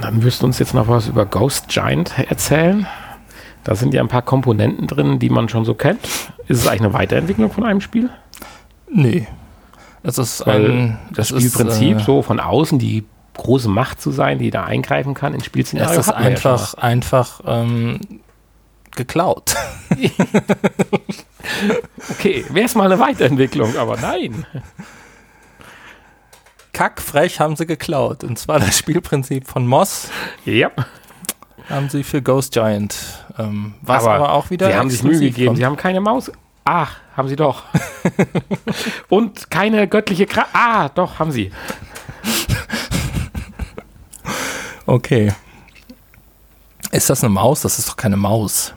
[0.00, 2.86] Dann wirst du uns jetzt noch was über Ghost Giant erzählen.
[3.64, 6.02] Da sind ja ein paar Komponenten drin, die man schon so kennt.
[6.48, 8.08] Ist es eigentlich eine Weiterentwicklung von einem Spiel?
[8.90, 9.26] Nee.
[10.02, 13.04] Es ist Weil ein Das das ist, Spielprinzip, äh, so von außen die
[13.36, 16.00] große Macht zu sein, die da eingreifen kann in Es Spielszenarien.
[16.00, 18.00] ist man ja einfach, einfach ähm,
[18.96, 19.54] geklaut.
[22.10, 24.46] Okay, wäre es mal eine Weiterentwicklung, aber nein.
[26.72, 28.24] Kackfrech haben sie geklaut.
[28.24, 30.08] Und zwar das Spielprinzip von Moss
[30.44, 30.70] Ja,
[31.70, 32.96] haben sie für Ghost Giant.
[33.38, 34.66] Ähm, was Aber aber, auch wieder.
[34.68, 35.46] sie haben sich Mühe gegeben.
[35.48, 35.58] kommt.
[35.58, 36.30] Sie haben keine Maus.
[36.64, 37.64] Ach, haben sie doch.
[39.08, 40.50] Und keine göttliche Kraft.
[40.52, 41.50] Ah, doch, haben sie.
[44.86, 45.32] Okay.
[46.92, 47.62] Ist das eine Maus?
[47.62, 48.74] Das ist doch keine Maus.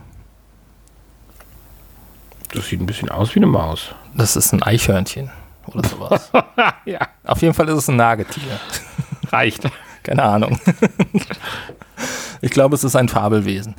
[2.53, 3.95] Das sieht ein bisschen aus wie eine Maus.
[4.13, 5.31] Das ist ein Eichhörnchen
[5.67, 6.31] oder sowas.
[6.85, 8.59] ja, Auf jeden Fall ist es ein Nagetier.
[9.31, 9.63] reicht.
[10.03, 10.59] Keine Ahnung.
[12.41, 13.75] ich glaube, es ist ein Fabelwesen.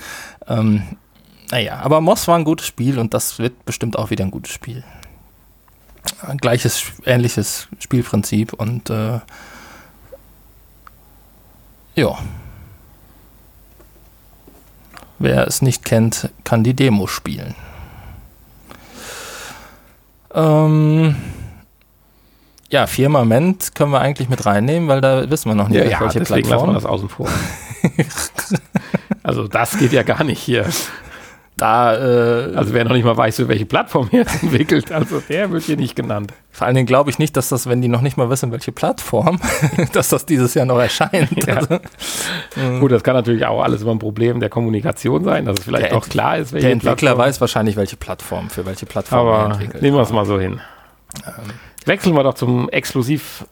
[0.48, 0.82] Ähm,
[1.50, 4.52] naja, aber Moss war ein gutes Spiel und das wird bestimmt auch wieder ein gutes
[4.52, 4.82] Spiel.
[6.38, 9.20] Gleiches, ähnliches Spielprinzip und äh,
[11.94, 12.18] ja.
[15.18, 17.54] Wer es nicht kennt, kann die Demo spielen.
[20.34, 21.16] Ähm,
[22.70, 26.00] ja, Firmament können wir eigentlich mit reinnehmen, weil da wissen wir noch nicht, Ja, ja
[26.00, 26.74] welche deswegen lassen wir Plattform.
[26.74, 27.28] das außen vor.
[29.22, 30.66] also das geht ja gar nicht hier.
[31.56, 35.20] Da, äh, Also wer noch nicht mal weiß, für welche Plattform er es entwickelt, also
[35.28, 36.32] der wird hier nicht genannt.
[36.50, 38.72] vor allen Dingen glaube ich nicht, dass das, wenn die noch nicht mal wissen, welche
[38.72, 39.38] Plattform,
[39.92, 41.30] dass das dieses Jahr noch erscheint.
[41.46, 41.56] Ja.
[41.56, 41.78] Also,
[42.80, 45.90] Gut, das kann natürlich auch alles immer ein Problem der Kommunikation sein, dass es vielleicht
[45.92, 47.18] Der auch klar ist, welche der Entwickler Plattform.
[47.18, 49.80] weiß wahrscheinlich, welche Plattform, für welche Plattform er Aber entwickelt.
[49.82, 50.60] nehmen wir es mal so hin.
[51.84, 53.44] Wechseln wir doch zum exklusiv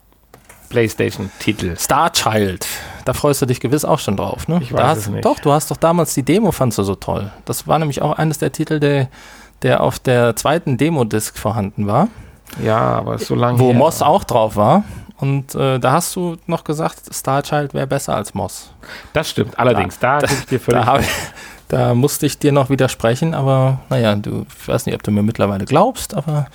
[0.71, 1.77] PlayStation-Titel.
[1.77, 2.67] Star Child,
[3.05, 4.59] da freust du dich gewiss auch schon drauf, ne?
[4.63, 5.25] Ich da weiß hast, es nicht.
[5.25, 7.31] Doch, du hast doch damals die Demo, fandst du so toll.
[7.45, 9.09] Das war nämlich auch eines der Titel, der,
[9.61, 12.09] der auf der zweiten Demo-Disc vorhanden war,
[12.63, 13.75] Ja, aber ist so lange wo her.
[13.75, 14.85] Moss auch drauf war.
[15.19, 18.73] Und äh, da hast du noch gesagt, Star Child wäre besser als Moss.
[19.13, 21.07] Das stimmt, allerdings, da, gebe ich dir völlig Da, ich,
[21.69, 25.23] da musste ich dir noch widersprechen, aber naja, du ich weiß nicht, ob du mir
[25.23, 26.47] mittlerweile glaubst, aber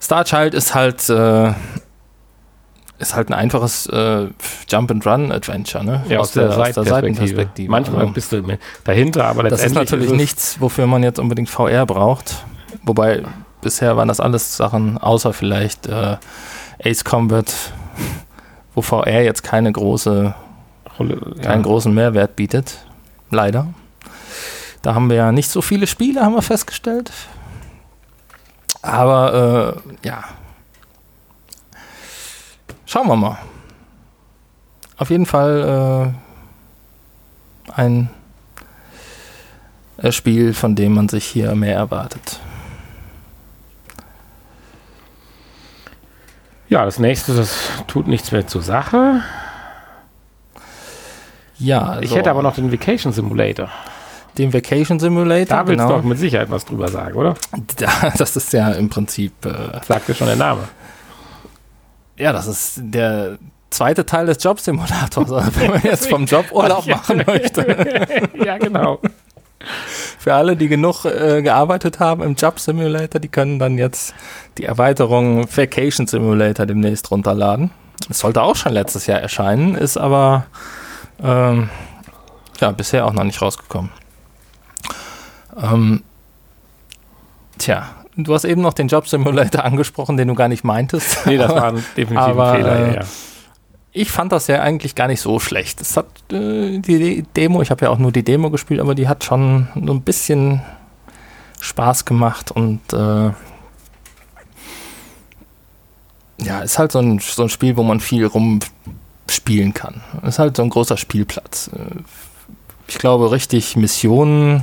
[0.00, 1.52] Star Child ist halt äh,
[2.98, 4.26] ist halt ein einfaches äh,
[4.68, 6.04] Jump and Run Adventure, ne?
[6.08, 7.70] ja, aus, der, Seitenperspektive.
[7.70, 11.02] Manchmal Also, bist du mit- dahinter, aber das ist letztendlich natürlich es- nichts, wofür man
[11.02, 12.44] jetzt unbedingt VR braucht.
[12.84, 13.22] Wobei
[13.62, 16.16] bisher waren das alles Sachen, außer vielleicht äh,
[16.84, 17.50] Ace Combat,
[18.74, 20.34] wo VR jetzt keine große
[20.98, 21.42] Rolle- ja.
[21.42, 22.78] keinen großen Mehrwert bietet.
[23.30, 23.68] Leider.
[24.82, 27.12] Da haben wir ja nicht so viele Spiele, haben wir festgestellt.
[28.82, 30.24] Aber äh, ja.
[32.86, 33.38] Schauen wir mal.
[34.96, 36.12] Auf jeden Fall
[37.68, 38.10] äh, ein
[39.98, 42.40] äh, Spiel, von dem man sich hier mehr erwartet.
[46.68, 49.22] Ja, das nächste, das tut nichts mehr zur Sache.
[51.58, 53.68] Ja, Ich also hätte aber noch den Vacation Simulator.
[54.40, 55.58] Den Vacation Simulator.
[55.58, 55.98] Da willst du genau.
[55.98, 57.34] doch mit Sicherheit was drüber sagen, oder?
[57.76, 60.62] Da, das ist ja im Prinzip äh, Sagt dir schon der Name.
[62.16, 63.38] Ja, das ist der,
[63.70, 68.28] zweite Teil des Jobsimulators, also wenn man jetzt vom Job Urlaub machen möchte.
[68.44, 69.00] ja, genau.
[70.18, 74.14] Für alle, die genug äh, gearbeitet haben im Job Simulator, die können dann jetzt
[74.58, 77.70] die Erweiterung Vacation Simulator demnächst runterladen.
[78.08, 80.46] Es sollte auch schon letztes Jahr erscheinen, ist aber
[81.22, 81.68] ähm,
[82.58, 83.90] ja bisher auch noch nicht rausgekommen.
[85.56, 86.02] Ähm,
[87.58, 91.26] tja, du hast eben noch den Job Simulator angesprochen, den du gar nicht meintest.
[91.26, 92.76] Nee, das war ein definitiv aber, ein Fehler.
[92.78, 93.06] äh, ja, ja.
[93.92, 95.80] Ich fand das ja eigentlich gar nicht so schlecht.
[95.80, 99.08] Es hat äh, die Demo, ich habe ja auch nur die Demo gespielt, aber die
[99.08, 100.62] hat schon so ein bisschen
[101.60, 103.30] Spaß gemacht und äh,
[106.42, 110.00] ja, ist halt so ein, so ein Spiel, wo man viel rumspielen kann.
[110.22, 111.68] Ist halt so ein großer Spielplatz.
[111.74, 112.00] Äh,
[112.88, 114.62] Ich glaube, richtig Missionen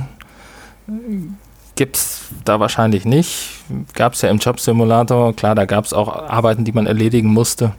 [1.76, 3.50] gibt es da wahrscheinlich nicht.
[3.94, 5.34] Gab es ja im Job Simulator.
[5.34, 7.72] Klar, da gab es auch Arbeiten, die man erledigen musste.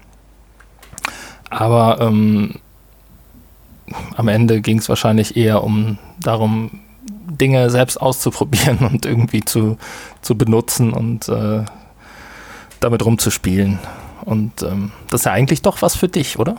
[1.50, 2.56] Aber ähm,
[4.16, 6.80] am Ende ging es wahrscheinlich eher um darum,
[7.30, 9.78] Dinge selbst auszuprobieren und irgendwie zu,
[10.22, 11.66] zu benutzen und äh,
[12.80, 13.80] damit rumzuspielen.
[14.24, 16.56] Und ähm, das ist ja eigentlich doch was für dich, oder?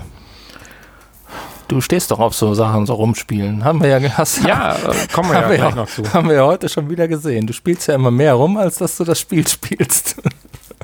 [1.70, 3.62] Du stehst doch auf so Sachen, so rumspielen.
[3.62, 4.78] Haben wir ja, hast, Ja, äh,
[5.12, 6.12] kommen wir ja wir gleich ja- noch zu.
[6.12, 7.46] haben wir ja heute schon wieder gesehen.
[7.46, 10.16] Du spielst ja immer mehr rum, als dass du das Spiel spielst.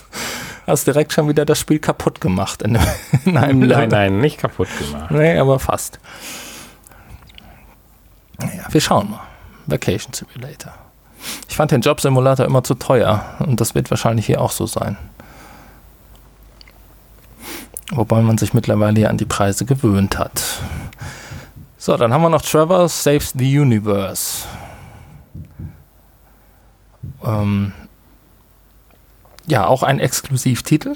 [0.69, 2.79] Hast direkt schon wieder das Spiel kaputt gemacht in,
[3.25, 5.11] in einem Nein, nein, nicht kaputt gemacht.
[5.11, 5.99] Nee, aber fast.
[8.39, 9.21] Naja, wir schauen mal.
[9.67, 10.73] Vacation Simulator.
[11.49, 14.67] Ich fand den Job Simulator immer zu teuer und das wird wahrscheinlich hier auch so
[14.67, 14.97] sein.
[17.93, 20.43] Wobei man sich mittlerweile ja an die Preise gewöhnt hat.
[21.79, 24.45] So, dann haben wir noch Trevor Saves the Universe.
[27.25, 27.73] Ähm,
[29.47, 30.95] ja, auch ein Exklusivtitel.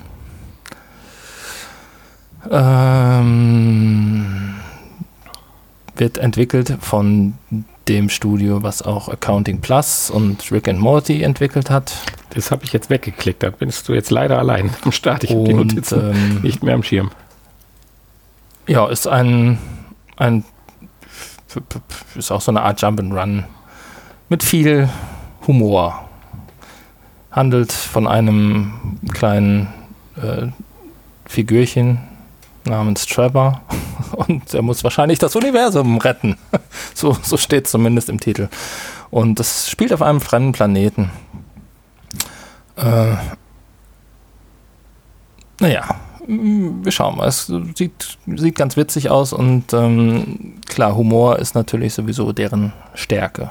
[2.51, 4.57] Ähm,
[5.95, 7.34] wird entwickelt von
[7.91, 11.93] dem Studio, was auch Accounting Plus und Rick and Morty entwickelt hat.
[12.30, 13.43] Das habe ich jetzt weggeklickt.
[13.43, 15.24] Da bist du jetzt leider allein am Start.
[15.24, 17.11] Ich habe die Notizen ähm, nicht mehr am Schirm.
[18.68, 19.59] Ja, ist ein,
[20.16, 20.45] ein
[22.14, 23.43] ist auch so eine Art Jump'n'Run
[24.28, 24.88] mit viel
[25.49, 26.09] Humor.
[27.32, 29.66] Handelt von einem kleinen
[30.16, 30.47] äh,
[31.26, 31.99] Figürchen
[32.70, 33.60] namens Trevor
[34.12, 36.36] und er muss wahrscheinlich das Universum retten.
[36.92, 38.48] So, so steht es zumindest im Titel.
[39.10, 41.10] Und das spielt auf einem fremden Planeten.
[42.76, 43.14] Äh,
[45.60, 45.96] naja,
[46.30, 47.26] Mm, wir schauen mal.
[47.26, 53.50] Es sieht, sieht ganz witzig aus und ähm, klar, Humor ist natürlich sowieso deren Stärke.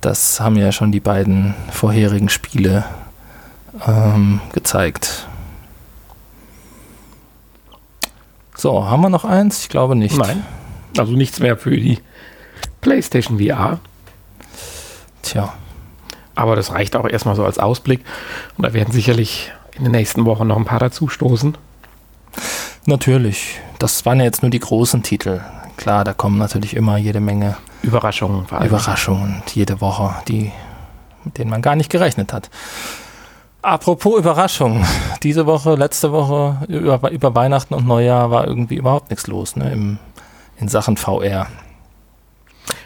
[0.00, 2.84] Das haben ja schon die beiden vorherigen Spiele
[3.86, 5.26] ähm, gezeigt.
[8.62, 9.62] So, haben wir noch eins?
[9.62, 10.16] Ich glaube nicht.
[10.16, 10.46] Nein.
[10.96, 11.98] Also nichts mehr für die
[12.80, 13.80] PlayStation VR.
[15.22, 15.52] Tja,
[16.36, 18.04] Aber das reicht auch erstmal so als Ausblick.
[18.56, 21.58] Und da werden sicherlich in den nächsten Wochen noch ein paar dazustoßen.
[22.86, 23.58] natürlich.
[23.80, 25.40] Das waren ja jetzt nur die großen Titel.
[25.76, 28.46] Klar, da kommen natürlich immer jede Menge Überraschungen.
[28.64, 30.52] Überraschungen jede Woche, die,
[31.24, 32.48] mit denen man gar nicht gerechnet hat.
[33.62, 34.84] Apropos Überraschung.
[35.22, 39.70] Diese Woche, letzte Woche, über, über Weihnachten und Neujahr war irgendwie überhaupt nichts los ne,
[39.72, 39.98] im,
[40.56, 41.46] in Sachen VR.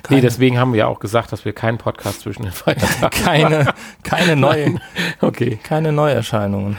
[0.08, 3.74] Nee, deswegen haben wir ja auch gesagt, dass wir keinen Podcast zwischen den Feiertagen keine,
[4.04, 4.76] keine, neue,
[5.20, 5.58] Okay.
[5.62, 6.76] keine Neuerscheinungen.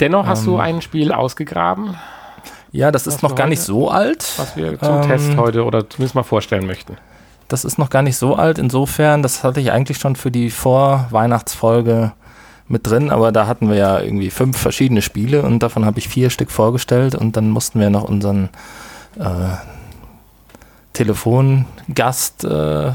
[0.00, 0.60] Dennoch hast du Ähm.
[0.60, 1.96] ein Spiel ausgegraben,
[2.72, 4.32] Ja, das ist noch gar nicht so alt.
[4.36, 5.08] was wir zum Ähm.
[5.08, 6.96] Test heute oder zumindest mal vorstellen möchten.
[7.48, 8.58] Das ist noch gar nicht so alt.
[8.58, 12.12] Insofern, das hatte ich eigentlich schon für die Vor-Weihnachtsfolge
[12.68, 16.08] mit drin, aber da hatten wir ja irgendwie fünf verschiedene Spiele und davon habe ich
[16.08, 18.48] vier Stück vorgestellt und dann mussten wir noch unseren
[19.18, 19.54] äh,
[20.92, 22.92] Telefongast äh,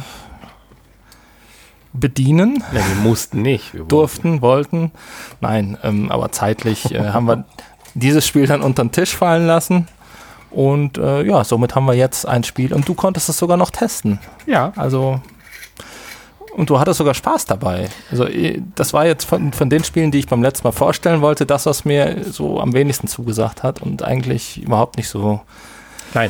[1.93, 3.73] bedienen, Nee, wir mussten nicht.
[3.73, 4.91] Wir durften, wollten.
[5.39, 7.45] Nein, ähm, aber zeitlich äh, haben wir
[7.93, 9.87] dieses Spiel dann unter den Tisch fallen lassen.
[10.51, 13.71] Und äh, ja, somit haben wir jetzt ein Spiel und du konntest es sogar noch
[13.71, 14.19] testen.
[14.45, 15.21] Ja, Also,
[16.55, 17.87] und du hattest sogar Spaß dabei.
[18.11, 18.27] Also,
[18.75, 21.65] das war jetzt von, von den Spielen, die ich beim letzten Mal vorstellen wollte, das,
[21.65, 25.41] was mir so am wenigsten zugesagt hat und eigentlich überhaupt nicht so
[26.13, 26.29] nein.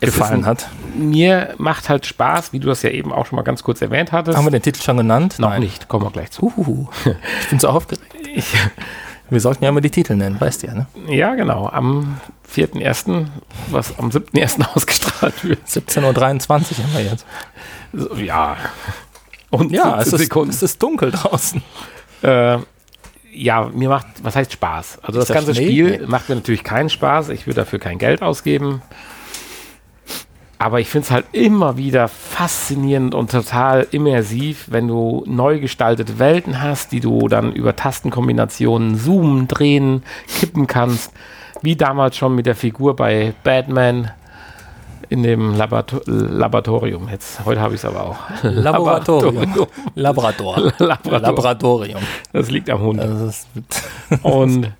[0.00, 0.68] Gefallen ist, hat.
[0.96, 4.10] Mir macht halt Spaß, wie du das ja eben auch schon mal ganz kurz erwähnt
[4.10, 4.36] hattest.
[4.36, 5.38] Haben wir den Titel schon genannt?
[5.38, 6.52] noch nicht, kommen wir gleich zu.
[6.56, 6.88] Uhuhu.
[7.40, 8.04] Ich bin so aufgeregt.
[8.34, 8.52] Ich,
[9.32, 10.86] Wir sollten ja immer die Titel nennen, weißt du ja, ne?
[11.08, 11.66] ja, genau.
[11.66, 12.20] Am
[12.54, 13.26] 4.1.,
[13.70, 14.62] was am 7.1.
[14.74, 15.66] ausgestrahlt wird.
[15.66, 17.24] 17.23 Uhr haben wir jetzt.
[17.94, 18.58] So, ja.
[19.48, 21.62] Und Ja, es 17 ist, es ist dunkel draußen.
[22.22, 22.58] Äh,
[23.32, 24.98] ja, mir macht, was heißt Spaß?
[25.02, 25.64] Also Ist das das ganze Schnee?
[25.64, 26.06] Spiel Nee.
[26.06, 27.30] macht mir natürlich keinen Spaß.
[27.30, 28.82] Ich würde dafür kein Geld ausgeben.
[30.58, 32.08] Aber ich finde es halt immer wieder
[32.42, 38.96] faszinierend und total immersiv, wenn du neu gestaltete Welten hast, die du dann über Tastenkombinationen
[38.96, 41.12] zoomen, drehen, kippen kannst.
[41.62, 44.10] Wie damals schon mit der Figur bei Batman
[45.08, 47.08] in dem Laborato Laboratorium.
[47.08, 48.16] Jetzt, heute habe ich es aber auch.
[48.42, 49.68] Laboratorium.
[49.94, 50.72] Labrador.
[50.78, 51.20] Labrador.
[51.20, 52.02] Laboratorium.
[52.32, 53.00] Das liegt am Hund.
[54.22, 54.72] Und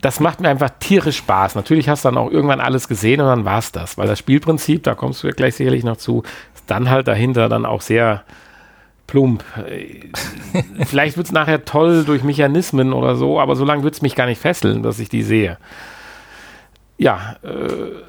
[0.00, 1.54] das macht mir einfach tierisch Spaß.
[1.54, 4.18] Natürlich hast du dann auch irgendwann alles gesehen und dann war es das, weil das
[4.18, 6.22] Spielprinzip, da kommst du ja gleich sicherlich noch zu,
[6.54, 8.24] ist dann halt dahinter dann auch sehr
[9.06, 9.42] plump.
[9.68, 10.10] Äh,
[10.84, 14.14] Vielleicht wird es nachher toll durch Mechanismen oder so, aber so lange wird es mich
[14.14, 15.58] gar nicht fesseln, dass ich die sehe.
[16.96, 18.02] Ja, äh,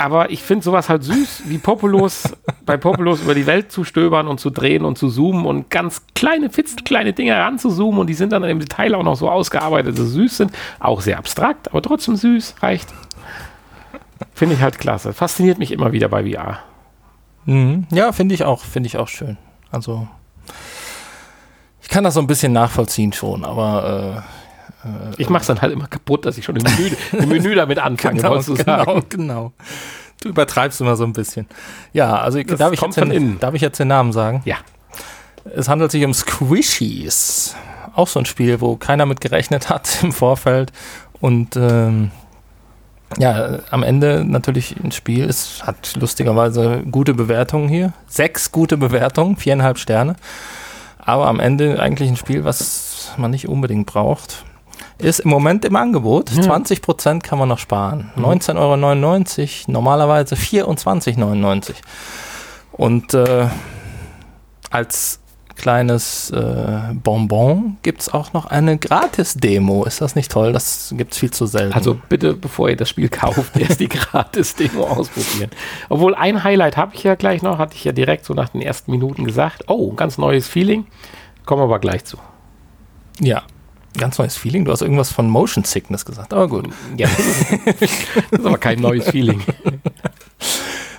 [0.00, 2.24] aber ich finde sowas halt süß, wie Populus,
[2.64, 6.02] bei Populus über die Welt zu stöbern und zu drehen und zu zoomen und ganz
[6.14, 10.06] kleine, kleine Dinge ranzuzoomen und die sind dann im Detail auch noch so ausgearbeitet, dass
[10.06, 10.52] sie süß sind.
[10.78, 12.88] Auch sehr abstrakt, aber trotzdem süß, reicht.
[14.32, 15.12] Finde ich halt klasse.
[15.12, 16.60] Fasziniert mich immer wieder bei VR.
[17.44, 17.86] Mhm.
[17.90, 19.36] Ja, finde ich auch, finde ich auch schön.
[19.70, 20.08] Also
[21.82, 24.24] ich kann das so ein bisschen nachvollziehen schon, aber
[25.18, 27.78] Ich mache es dann halt immer kaputt, dass ich schon im Menü, im Menü damit
[27.78, 29.02] äh, anfange, wolltest du genau, sagen.
[29.08, 29.52] genau.
[30.22, 31.46] Du übertreibst immer so ein bisschen.
[31.92, 33.40] Ja, also Das darf ich, jetzt den, innen.
[33.40, 34.42] darf ich jetzt den Namen sagen?
[34.44, 34.56] Ja.
[35.54, 37.54] Es handelt sich um Squishies.
[37.94, 40.72] Auch so ein Spiel, wo keiner mit gerechnet hat im Vorfeld.
[41.20, 42.10] Und ähm,
[43.18, 45.24] ja, am Ende natürlich ein Spiel.
[45.24, 47.92] Es hat lustigerweise gute Bewertungen hier.
[48.06, 50.16] Sechs gute Bewertungen, viereinhalb Sterne.
[50.98, 54.44] Aber am Ende eigentlich ein Spiel, was man nicht unbedingt braucht.
[55.00, 56.30] Ist im Moment im Angebot.
[56.30, 56.42] Ja.
[56.42, 58.10] 20% kann man noch sparen.
[58.16, 58.24] Mhm.
[58.24, 61.60] 19,99 Euro, normalerweise 24,99 Euro.
[62.72, 63.48] Und äh,
[64.70, 65.20] als
[65.60, 69.84] kleines äh, Bonbon gibt es auch noch eine Gratis-Demo.
[69.84, 70.52] Ist das nicht toll?
[70.52, 71.74] Das gibt es viel zu selten.
[71.74, 75.50] Also bitte, bevor ihr das Spiel kauft, erst die Gratis-Demo ausprobieren.
[75.90, 78.62] Obwohl ein Highlight habe ich ja gleich noch, hatte ich ja direkt so nach den
[78.62, 79.64] ersten Minuten gesagt.
[79.68, 80.86] Oh, ganz neues Feeling.
[81.44, 82.16] Kommen wir aber gleich zu.
[83.20, 83.42] ja,
[83.96, 84.64] ganz neues Feeling.
[84.64, 86.32] Du hast irgendwas von Motion Sickness gesagt.
[86.32, 86.68] Aber gut.
[86.96, 87.80] Ja, das
[88.30, 89.42] ist aber kein neues Feeling.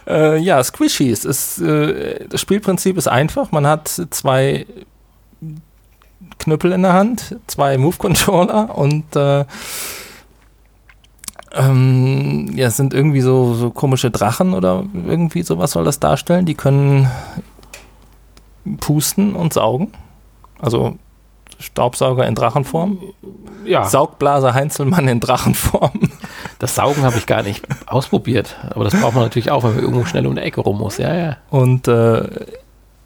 [0.07, 1.25] Äh, ja, Squishies.
[1.25, 3.51] Ist, äh, das Spielprinzip ist einfach.
[3.51, 4.65] Man hat zwei
[6.39, 9.45] Knüppel in der Hand, zwei Move-Controller und äh,
[11.53, 16.45] ähm, ja, es sind irgendwie so, so komische Drachen oder irgendwie sowas soll das darstellen.
[16.45, 17.09] Die können
[18.79, 19.91] pusten und saugen.
[20.59, 20.97] Also
[21.61, 22.97] Staubsauger in Drachenform.
[23.65, 26.09] Ja, Saugblaser Heinzelmann in Drachenform.
[26.59, 28.55] das Saugen habe ich gar nicht ausprobiert.
[28.71, 30.97] Aber das braucht man natürlich auch, wenn man irgendwo schnell um die Ecke rum muss.
[30.97, 31.37] Ja, ja.
[31.49, 32.27] Und äh,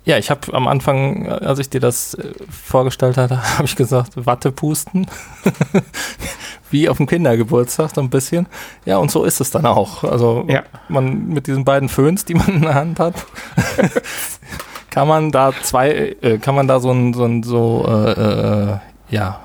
[0.05, 4.25] ja, ich habe am Anfang, als ich dir das äh, vorgestellt hatte, habe ich gesagt,
[4.25, 5.07] Watte pusten.
[6.71, 8.47] Wie auf dem Kindergeburtstag, so ein bisschen.
[8.85, 10.03] Ja, und so ist es dann auch.
[10.03, 10.63] Also Ja.
[10.89, 13.25] man mit diesen beiden Föhns, die man in der Hand hat,
[14.95, 18.77] kann man da zwei, äh, kann man da so ein, so ein, so, äh, äh,
[19.09, 19.41] ja,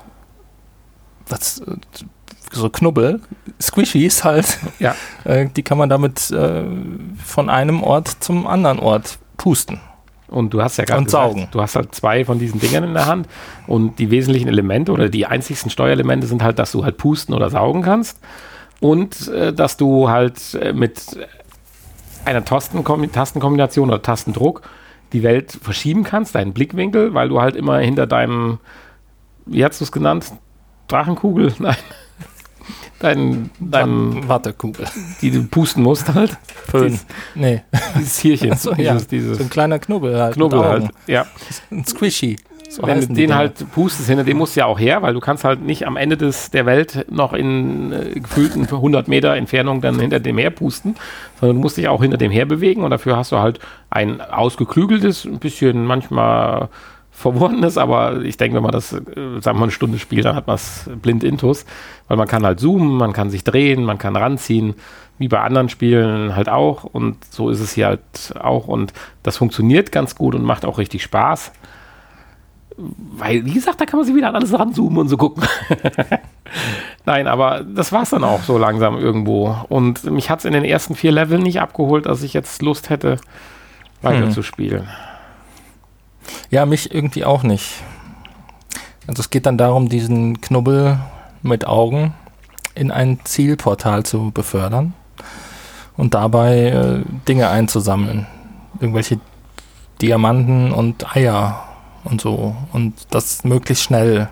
[1.27, 1.61] was,
[2.53, 3.19] so Knubbel,
[3.61, 4.95] Squishies halt, Ja.
[5.25, 6.63] äh, die kann man damit äh,
[7.25, 9.81] von einem Ort zum anderen Ort pusten.
[10.29, 11.47] Und du hast ja gerade Und gesagt, saugen.
[11.51, 13.27] du hast halt zwei von diesen Dingern in der Hand
[13.67, 17.49] und die wesentlichen Elemente oder die einzigsten Steuerelemente sind halt, dass du halt pusten oder
[17.49, 18.21] saugen kannst
[18.79, 21.01] und äh, dass du halt äh, mit
[22.23, 24.61] einer Tastenkombi Tastenkombination oder Tastendruck
[25.13, 28.59] die Welt verschieben kannst, deinen Blickwinkel, weil du halt immer hinter deinem,
[29.45, 30.31] wie hast du es genannt?
[30.87, 31.53] Drachenkugel?
[31.59, 31.75] Nein.
[32.99, 34.85] Dein, dein, Wattekugel.
[35.23, 36.37] die du pusten musst halt.
[36.67, 36.99] Föhn.
[37.33, 37.63] Nee,
[37.95, 38.55] Dieses Tierchen.
[38.55, 40.35] so, ja, dieses, dieses so ein kleiner Knubbel halt.
[40.35, 40.89] Knubbel halt.
[41.07, 41.25] Ja.
[41.71, 42.35] Ein Squishy.
[42.71, 43.35] So wenn du den Dinger.
[43.35, 45.97] halt pustest, hinter dem musst du ja auch her, weil du kannst halt nicht am
[45.97, 50.51] Ende des, der Welt noch in äh, gefühlten 100 Meter Entfernung dann hinter dem her
[50.51, 50.95] pusten,
[51.39, 53.59] sondern du musst dich auch hinter dem her bewegen und dafür hast du halt
[53.89, 56.69] ein ausgeklügeltes, ein bisschen manchmal
[57.11, 60.37] verworrenes, aber ich denke, wenn man das, äh, sagen wir mal, eine Stunde spielt, dann
[60.37, 61.65] hat man es blind intus,
[62.07, 64.75] weil man kann halt zoomen, man kann sich drehen, man kann ranziehen,
[65.17, 68.93] wie bei anderen Spielen halt auch und so ist es hier halt auch und
[69.23, 71.51] das funktioniert ganz gut und macht auch richtig Spaß.
[73.17, 75.43] Weil, wie gesagt, da kann man sich wieder an alles ranzoomen und so gucken.
[77.05, 79.55] Nein, aber das war es dann auch so langsam irgendwo.
[79.69, 82.89] Und mich hat es in den ersten vier Leveln nicht abgeholt, dass ich jetzt Lust
[82.89, 83.17] hätte,
[84.01, 84.87] weiterzuspielen.
[86.49, 87.83] Ja, mich irgendwie auch nicht.
[89.07, 90.99] Also es geht dann darum, diesen Knubbel
[91.41, 92.13] mit Augen
[92.75, 94.93] in ein Zielportal zu befördern
[95.97, 98.27] und dabei äh, Dinge einzusammeln.
[98.79, 99.19] Irgendwelche
[100.01, 101.63] Diamanten und Eier
[102.03, 102.55] und so.
[102.73, 104.29] Und das möglichst schnell.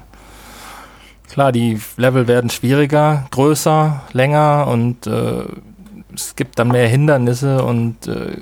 [1.30, 5.44] Klar, die Level werden schwieriger, größer, länger und äh,
[6.14, 8.38] es gibt dann mehr Hindernisse und äh,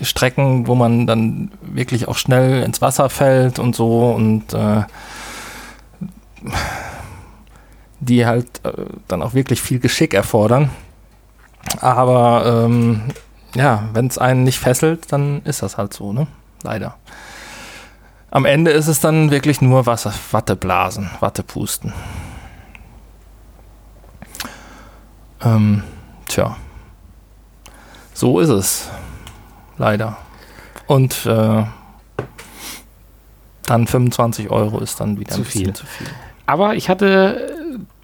[0.00, 4.82] Strecken, wo man dann wirklich auch schnell ins Wasser fällt und so und äh,
[8.00, 8.72] die halt äh,
[9.08, 10.70] dann auch wirklich viel Geschick erfordern.
[11.80, 13.02] Aber ähm,
[13.54, 16.26] ja, wenn es einen nicht fesselt, dann ist das halt so, ne?
[16.62, 16.96] Leider.
[18.30, 21.92] Am Ende ist es dann wirklich nur Wasser, Watteblasen, Wattepusten.
[25.42, 25.82] Ähm,
[26.26, 26.56] tja.
[28.12, 28.90] So ist es.
[29.78, 30.16] Leider.
[30.86, 31.64] Und äh,
[33.64, 35.72] dann 25 Euro ist dann wieder Zu viel.
[35.72, 36.08] zu viel.
[36.46, 37.54] Aber ich hatte,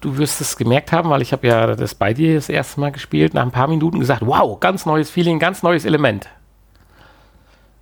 [0.01, 2.91] du wirst es gemerkt haben, weil ich habe ja das bei dir das erste Mal
[2.91, 6.29] gespielt, nach ein paar Minuten gesagt, wow, ganz neues Feeling, ganz neues Element.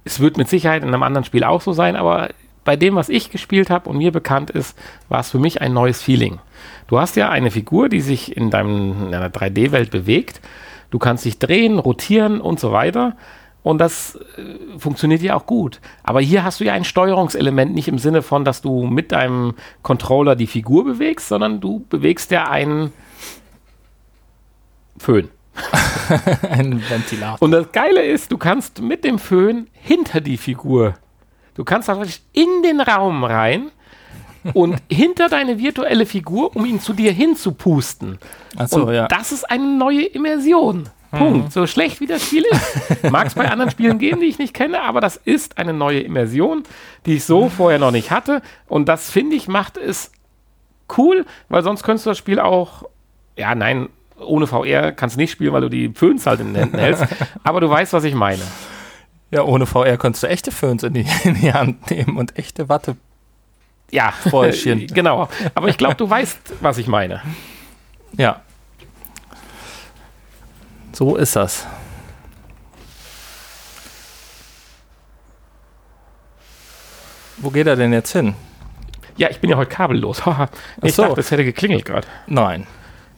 [0.06, 2.30] Es wird mit Sicherheit in einem anderen Spiel auch so sein, aber
[2.66, 4.78] bei dem, was ich gespielt habe und mir bekannt ist,
[5.10, 6.40] war es für mich ein neues Feeling.
[6.88, 10.42] Du hast ja eine Figur, die sich in, deinem, in deiner 3D-Welt bewegt.
[10.92, 13.16] Du kannst dich drehen, rotieren und so weiter.
[13.64, 15.80] Und das äh, funktioniert ja auch gut.
[16.04, 19.56] Aber hier hast du ja ein Steuerungselement, nicht im Sinne von, dass du mit deinem
[19.82, 22.92] Controller die Figur bewegst, sondern du bewegst ja einen
[24.98, 25.30] Föhn.
[26.50, 27.42] ein Ventilator.
[27.42, 30.96] Und das Geile ist, du kannst mit dem Föhn hinter die Figur.
[31.56, 33.72] Du kannst tatsächlich in den Raum rein
[34.54, 38.18] und hinter deine virtuelle Figur, um ihn zu dir hinzupusten.
[38.58, 39.08] Achso, und ja.
[39.08, 40.90] das ist eine neue Immersion.
[41.12, 41.54] Punkt.
[41.54, 43.12] So schlecht wie das Spiel ist.
[43.12, 46.00] Mag es bei anderen Spielen geben, die ich nicht kenne, aber das ist eine neue
[46.00, 46.64] Immersion,
[47.06, 48.42] die ich so vorher noch nicht hatte.
[48.68, 50.12] Und das, finde ich, macht es
[50.98, 52.86] cool, weil sonst könntest du das Spiel auch,
[53.38, 53.90] ja, nein,
[54.26, 57.06] ohne VR kannst du nicht spielen, weil du die Föhns halt in den Händen hältst.
[57.44, 58.42] Aber du weißt, was ich meine.
[59.32, 62.70] Ja, ohne VR konntest du echte Föhns in die, in die Hand nehmen und echte
[62.70, 62.96] Watte.
[63.92, 64.88] Ja, Bäuschen.
[64.94, 65.30] genau.
[65.56, 67.22] Aber ich glaube, du weißt, was ich meine.
[68.18, 68.42] Ja.
[70.92, 71.66] So ist das.
[77.38, 78.36] Wo geht er denn jetzt hin?
[79.18, 80.26] Ja, ich bin ja heute kabellos.
[80.26, 80.50] Haha.
[80.82, 81.04] ich so.
[81.04, 82.08] dachte, es hätte geklingelt gerade.
[82.28, 82.66] Nein.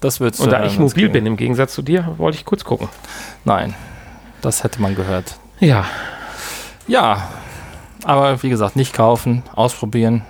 [0.02, 2.64] Das wird's Und da hören, ich mobil bin, im Gegensatz zu dir, wollte ich kurz
[2.64, 2.90] gucken.
[3.44, 3.74] Nein.
[4.42, 5.38] Das hätte man gehört.
[5.60, 5.86] Ja,
[6.88, 7.28] Ja.
[8.04, 10.22] Aber wie gesagt, nicht kaufen, ausprobieren.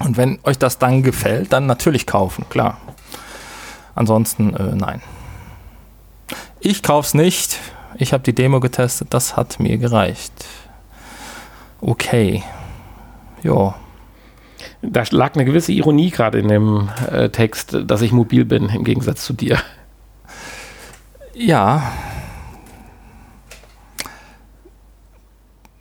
[0.00, 2.78] Und wenn euch das dann gefällt, dann natürlich kaufen, klar.
[3.94, 5.02] Ansonsten äh, nein.
[6.60, 7.58] Ich kauf's nicht.
[7.96, 10.32] Ich habe die Demo getestet, das hat mir gereicht.
[11.82, 12.42] Okay.
[13.42, 13.74] Jo.
[14.82, 18.84] Da lag eine gewisse Ironie gerade in dem äh, Text, dass ich mobil bin, im
[18.84, 19.58] Gegensatz zu dir.
[21.34, 21.92] Ja.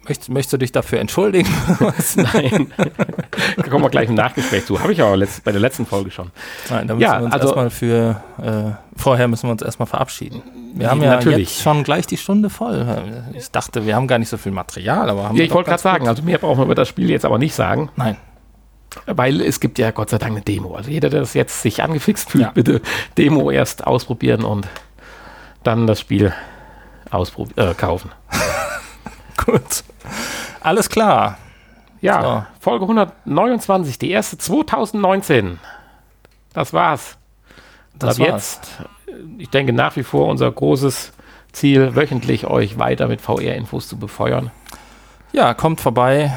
[0.07, 1.49] Möcht, möchtest du dich dafür entschuldigen?
[2.15, 2.73] Nein.
[3.57, 4.79] da kommen wir gleich im Nachgespräch zu.
[4.81, 6.31] Habe ich aber letzt, bei der letzten Folge schon.
[6.69, 9.85] Nein, da müssen Ja, wir uns also- erstmal für, äh, vorher müssen wir uns erstmal
[9.87, 10.41] verabschieden.
[10.73, 11.49] Wir haben ja Natürlich.
[11.49, 12.85] jetzt schon gleich die Stunde voll.
[13.33, 15.81] Ich dachte, wir haben gar nicht so viel Material, aber haben Ja, ich wollte gerade
[15.81, 18.15] sagen, also mehr brauchen wir über das Spiel jetzt aber nicht sagen, Nein,
[19.05, 20.75] weil es gibt ja Gott sei Dank eine Demo.
[20.75, 22.51] Also jeder, der das jetzt sich angefixt fühlt, Ja.
[22.51, 22.81] bitte
[23.17, 24.67] Demo erst ausprobieren und
[25.63, 26.33] dann das Spiel
[27.55, 28.11] äh, kaufen.
[29.45, 29.83] gut.
[30.61, 31.37] Alles klar.
[32.01, 35.59] Ja, Folge 129, die erste 2019.
[36.53, 37.17] Das war's.
[37.93, 38.59] Das Ab war's.
[38.63, 41.13] jetzt, äh, ich denke nach wie vor unser großes
[41.51, 44.51] Ziel, wöchentlich euch weiter mit VR-Infos zu befeuern.
[45.31, 46.33] Ja, kommt vorbei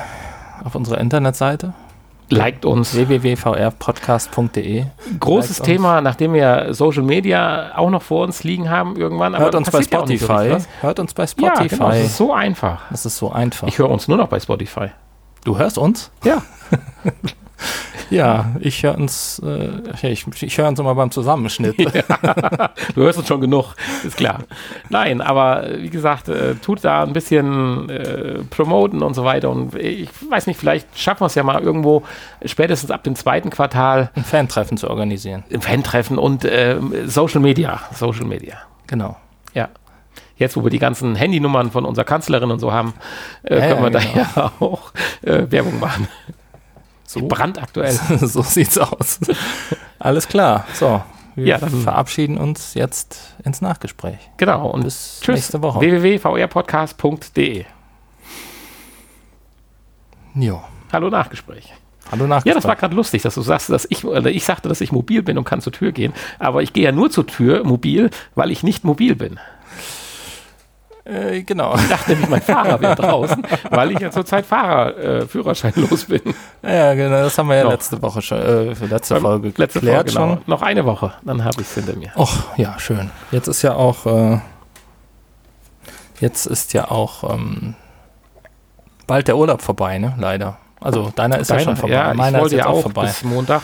[0.63, 1.73] auf unserer Internetseite
[2.31, 2.95] Liked uns.
[2.95, 4.87] www.vrpodcast.de.
[5.21, 5.67] Großes liked uns.
[5.67, 9.37] Thema, nachdem wir Social Media auch noch vor uns liegen haben irgendwann.
[9.37, 10.57] Hört uns bei ja so Spotify.
[10.81, 11.37] Hört uns bei was.
[11.39, 11.77] Ja, Spotify.
[11.77, 12.83] genau, das ist so einfach.
[12.91, 13.69] das ist so einfach.
[13.69, 14.89] Ich höre uns nur noch bei Spotify.
[15.45, 16.11] du hörst uns?
[16.25, 16.43] Ja.
[18.11, 21.77] Ja, ich höre uns, äh, ich, ich höre uns immer beim Zusammenschnitt.
[22.95, 24.41] Du hörst uns schon genug, ist klar.
[24.89, 29.51] Nein, aber wie gesagt, äh, tut da ein bisschen äh, promoten und so weiter.
[29.51, 32.03] Und ich weiß nicht, vielleicht schaffen wir es ja mal irgendwo
[32.45, 35.45] spätestens ab dem zweiten Quartal Ein Fantreffen zu organisieren.
[35.49, 37.81] im Fan-Treffen und ähm, Social Media.
[37.93, 38.57] Social Media.
[38.87, 39.17] Genau.
[39.55, 39.69] Ja.
[40.37, 42.95] Jetzt, wo wir die ganzen Handynummern von unserer Kanzlerin und so haben,
[43.45, 44.27] äh, Ja, können wir ja, da genau.
[44.37, 44.93] ja auch
[45.23, 46.09] äh, Werbung machen.
[47.15, 47.93] So, Brandaktuell.
[48.21, 49.21] so sieht's aus.
[49.99, 50.67] Alles klar.
[50.75, 51.03] So,
[51.37, 54.19] wir Ja, verabschieden uns jetzt ins Nachgespräch.
[54.37, 54.69] Genau.
[54.71, 55.35] Und Bis tschüss.
[55.37, 55.81] nächste Woche.
[55.81, 57.65] www.vrpodcast.de.
[60.35, 60.61] Jo.
[60.93, 61.73] Hallo Nachgespräch.
[62.11, 62.51] Hallo Nachgespräch.
[62.51, 64.93] Ja, das war gerade lustig, dass du sagst, dass ich, oder ich sagte, dass ich
[64.93, 66.13] mobil bin und kann zur Tür gehen.
[66.39, 69.39] Aber ich gehe ja nur zur Tür mobil, weil ich nicht mobil bin.
[71.05, 71.75] Äh, genau.
[71.77, 76.35] Ich dachte nämlich, mein Fahrer wäre draußen, weil ich ja zurzeit Fahrer äh, bin.
[76.63, 77.73] Ja, genau, das haben wir ja Noch.
[77.73, 80.37] letzte Woche schon, äh, für letzte Folge Letzte geklärt Folge, genau.
[80.37, 80.45] schon.
[80.47, 82.11] Noch eine Woche, dann habe ich es hinter mir.
[82.17, 83.11] Och, ja, schön.
[83.33, 84.39] Jetzt ist ja auch, äh,
[86.21, 87.75] jetzt ist ja auch ähm,
[89.07, 90.15] bald der Urlaub vorbei, ne?
[90.19, 90.57] Leider.
[90.81, 91.95] Also deiner ist ja schon vorbei.
[91.95, 93.07] Ja, ich Meiner wollte ist ja auch vorbei.
[93.07, 93.63] bis Montag.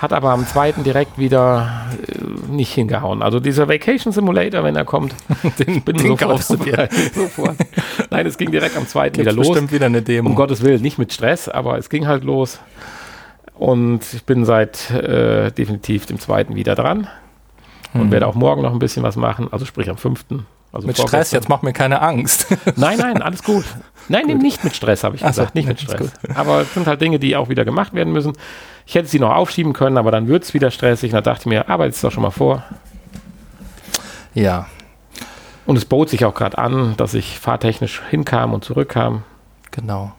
[0.00, 3.22] Hat aber am zweiten direkt wieder äh, nicht hingehauen.
[3.22, 5.14] Also dieser Vacation Simulator, wenn er kommt,
[5.58, 6.88] den, bin den sofort kaufst du dir.
[7.14, 7.56] sofort.
[8.10, 9.48] Nein, es ging direkt am zweiten Gibt's wieder los.
[9.48, 10.30] bestimmt wieder eine Demo.
[10.30, 12.60] Um Gottes Willen, nicht mit Stress, aber es ging halt los.
[13.58, 17.06] Und ich bin seit äh, definitiv dem zweiten wieder dran
[17.92, 18.10] und Hm.
[18.12, 20.46] werde auch morgen noch ein bisschen was machen, also sprich am fünften.
[20.72, 21.40] Also Mit Stress, vorgestern.
[21.40, 22.46] jetzt mach mir keine Angst.
[22.76, 23.64] Nein, nein, alles gut.
[24.08, 25.54] Nein, nee, nicht mit Stress, habe ich gesagt.
[25.56, 26.12] nicht mit Stress.
[26.34, 28.32] Aber es sind halt Dinge, die auch wieder gemacht werden müssen.
[28.86, 31.10] Ich hätte sie noch aufschieben können, aber dann wird es wieder stressig.
[31.12, 32.62] Und da dachte ich mir, arbeite es doch schon mal vor.
[34.34, 34.66] ja,
[35.66, 39.22] Und es bot sich auch gerade an, dass ich fahrtechnisch hinkam und zurückkam.
[39.72, 40.12] genau.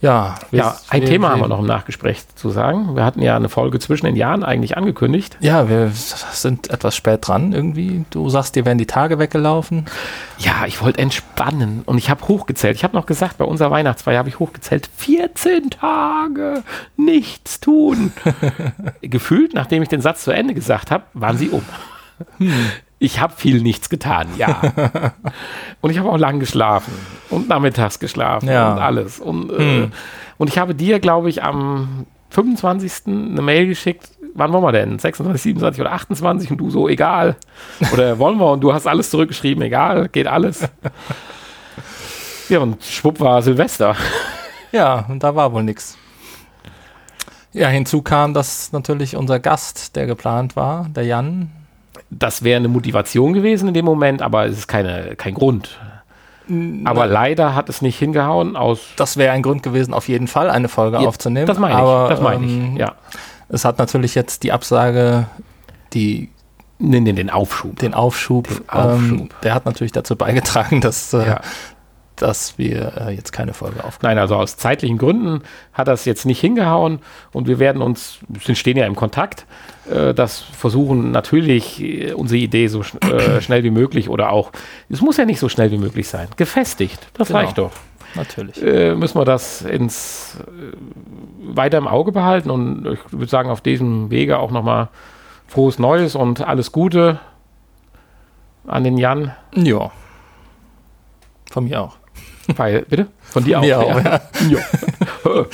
[0.00, 2.94] Ja, Ja, ein Thema wir- haben wir noch im Nachgespräch zu sagen.
[2.94, 5.36] Wir hatten ja eine Folge zwischen den Jahren eigentlich angekündigt.
[5.40, 8.04] Ja, wir sind etwas spät dran irgendwie.
[8.10, 9.86] Du sagst, dir wären die Tage weggelaufen.
[10.38, 12.76] Ja, ich wollte entspannen und ich habe hochgezählt.
[12.76, 16.62] Ich habe noch gesagt, bei unserer Weihnachtsfeier habe ich hochgezählt, 14 Tage
[16.96, 18.12] nichts tun.
[19.00, 21.62] Gefühlt, nachdem ich den Satz zu Ende gesagt habe, waren sie um.
[23.00, 24.60] Ich habe viel nichts getan, ja.
[25.80, 26.92] und ich habe auch lang geschlafen
[27.30, 28.72] und nachmittags geschlafen Ja.
[28.72, 29.20] und alles.
[29.20, 29.88] Und, äh,
[30.36, 33.06] und ich habe dir, glaube ich, am 25.
[33.06, 34.10] eine Mail geschickt.
[34.34, 34.98] Wann wollen wir denn?
[34.98, 36.50] 26, 27 oder 28?
[36.50, 37.36] Und du so, egal.
[37.92, 38.50] Oder wollen wir?
[38.52, 40.68] Und du hast alles zurückgeschrieben, egal, geht alles.
[42.48, 43.94] Ja, und schwupp war Silvester.
[44.72, 45.96] Ja, und da war wohl nichts.
[47.54, 51.50] Ja, hinzu kam, dass natürlich unser Gast, der geplant war, der Jan,
[52.10, 55.78] Das wäre eine Motivation gewesen in dem Moment, aber es ist keine, kein Grund.
[56.84, 58.80] Aber leider hat es nicht hingehauen aus.
[58.96, 61.46] das wäre ein Grund gewesen, auf jeden Fall eine Folge Ja, aufzunehmen.
[61.46, 61.80] Das meine ich.
[61.80, 62.78] aber, das meine ähm, ich.
[62.80, 62.94] Ja.
[63.50, 65.26] Es hat natürlich jetzt die Absage,
[65.92, 66.30] die,
[66.78, 67.76] Nee, nee, den Aufschub.
[67.80, 69.18] den Aufschub, Den Aufschub.
[69.20, 71.40] Ähm, der hat natürlich dazu beigetragen, dass, äh, Ja.
[72.22, 74.14] Dass wir äh, jetzt keine Folge aufnehmen.
[74.14, 75.42] Nein, also aus zeitlichen Gründen
[75.72, 77.00] hat das jetzt nicht hingehauen
[77.32, 79.46] und wir werden uns, wir stehen ja im Kontakt,
[79.90, 84.50] äh, das versuchen natürlich äh, unsere Idee so schn äh, schnell wie möglich oder auch,
[84.88, 87.40] es muss ja nicht so schnell wie möglich sein, gefestigt, das Genau.
[87.40, 87.72] reicht doch.
[88.14, 88.62] Natürlich.
[88.62, 90.38] Äh, müssen wir das ins,
[91.42, 94.88] weiter im Auge behalten und ich würde sagen, auf diesem Wege auch nochmal
[95.46, 97.20] frohes Neues und alles Gute
[98.66, 99.32] an den Jan.
[99.54, 99.90] Ja.
[101.50, 101.96] Von mir auch.
[102.56, 103.08] Weil, bitte?
[103.22, 103.62] Von dir auch.
[103.62, 104.20] Mir auch, ja.
[104.48, 104.60] Ja.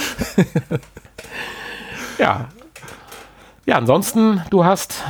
[2.18, 2.49] ja.
[3.66, 5.03] Ja, ansonsten, du hast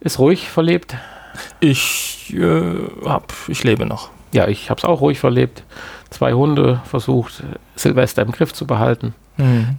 [0.00, 0.96] es ruhig verlebt.
[1.60, 4.10] Ich äh, hab, ich lebe noch.
[4.32, 5.62] Ja, ich habe es auch ruhig verlebt.
[6.10, 7.42] Zwei Hunde versucht,
[7.74, 9.14] Silvester im Griff zu behalten.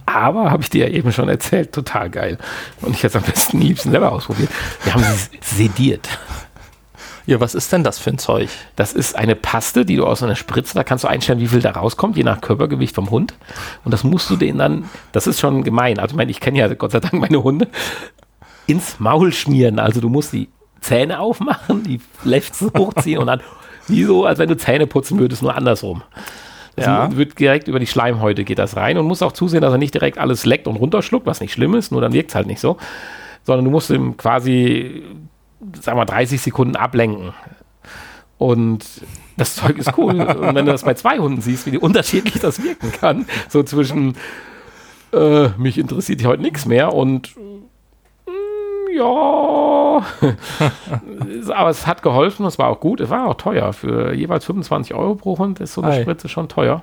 [0.06, 2.38] Aber, habe ich dir ja eben schon erzählt, total geil.
[2.80, 4.50] Und ich hätte es am besten liebsten selber ausprobiert.
[4.84, 6.08] Wir haben sie sediert.
[7.28, 8.48] Ja, was ist denn das für ein Zeug?
[8.74, 11.60] Das ist eine Paste, die du aus einer Spritze, da kannst du einstellen, wie viel
[11.60, 13.34] da rauskommt, je nach Körpergewicht vom Hund.
[13.84, 15.98] Und das musst du denen dann, das ist schon gemein.
[15.98, 17.68] Also, ich meine, ich kenne ja Gott sei Dank meine Hunde,
[18.66, 19.78] ins Maul schmieren.
[19.78, 20.48] Also, du musst die
[20.80, 23.42] Zähne aufmachen, die Lefzen hochziehen und dann,
[23.88, 26.02] wie so, als wenn du Zähne putzen würdest, nur andersrum.
[26.76, 27.14] Das Ja.
[27.14, 29.92] wird direkt über die Schleimhäute geht das rein und musst auch zusehen, dass er nicht
[29.92, 32.60] direkt alles leckt und runterschluckt, was nicht schlimm ist, nur dann wirkt es halt nicht
[32.60, 32.78] so.
[33.44, 35.02] Sondern du musst ihm quasi,
[35.80, 37.32] sagen wir, 30 Sekunden ablenken.
[38.38, 38.84] Und
[39.36, 40.20] das Zeug ist cool.
[40.20, 44.16] Und wenn du das bei zwei Hunden siehst, wie unterschiedlich das wirken kann, so zwischen
[45.12, 49.02] äh, mich interessiert heute nichts mehr und mm, ja,
[51.54, 53.72] aber es hat geholfen, es war auch gut, es war auch teuer.
[53.72, 56.02] Für jeweils 25 Euro pro Hund ist so eine Ei.
[56.02, 56.82] Spritze schon teuer.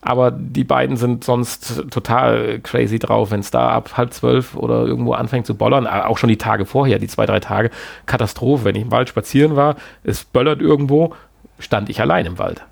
[0.00, 4.84] Aber die beiden sind sonst total crazy drauf, wenn es da ab halb zwölf oder
[4.86, 5.86] irgendwo anfängt zu bollern.
[5.86, 7.70] Ah, Auch schon die Tage vorher, die zwei, drei Tage.
[8.06, 8.64] Katastrophe.
[8.64, 11.14] Wenn ich im Wald spazieren war, es böllert irgendwo,
[11.58, 12.62] stand ich allein im Wald.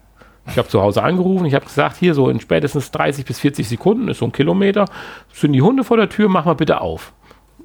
[0.48, 3.68] Ich habe zu Hause angerufen, ich habe gesagt, hier so in spätestens 30 bis 40
[3.68, 4.84] Sekunden, ist so ein Kilometer,
[5.32, 7.12] sind die Hunde vor der Tür, mach mal bitte auf.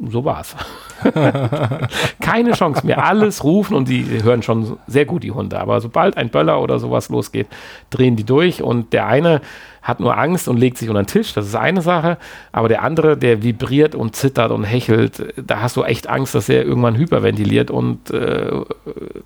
[0.10, 0.56] So war's.
[2.22, 3.04] Keine Chance mehr.
[3.04, 5.60] Alles rufen und die hören schon sehr gut, die Hunde.
[5.60, 7.48] Aber sobald ein Böller oder sowas losgeht,
[7.92, 9.42] drehen die durch und der eine
[9.82, 11.34] hat nur Angst und legt sich unter den Tisch.
[11.34, 12.18] Das ist eine Sache.
[12.52, 16.50] Aber der andere, der vibriert und zittert und hechelt, da hast du echt Angst, dass
[16.50, 18.52] er irgendwann hyperventiliert und äh,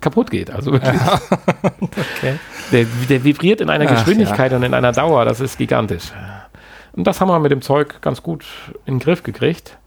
[0.00, 0.50] kaputt geht.
[0.50, 1.00] Also wirklich.
[2.18, 2.38] Okay.
[2.72, 6.12] Der, der vibriert in einer Ach, Geschwindigkeit und in einer Dauer, das ist gigantisch.
[6.92, 8.44] Und das haben wir mit dem Zeug ganz gut
[8.86, 9.78] in den Griff gekriegt.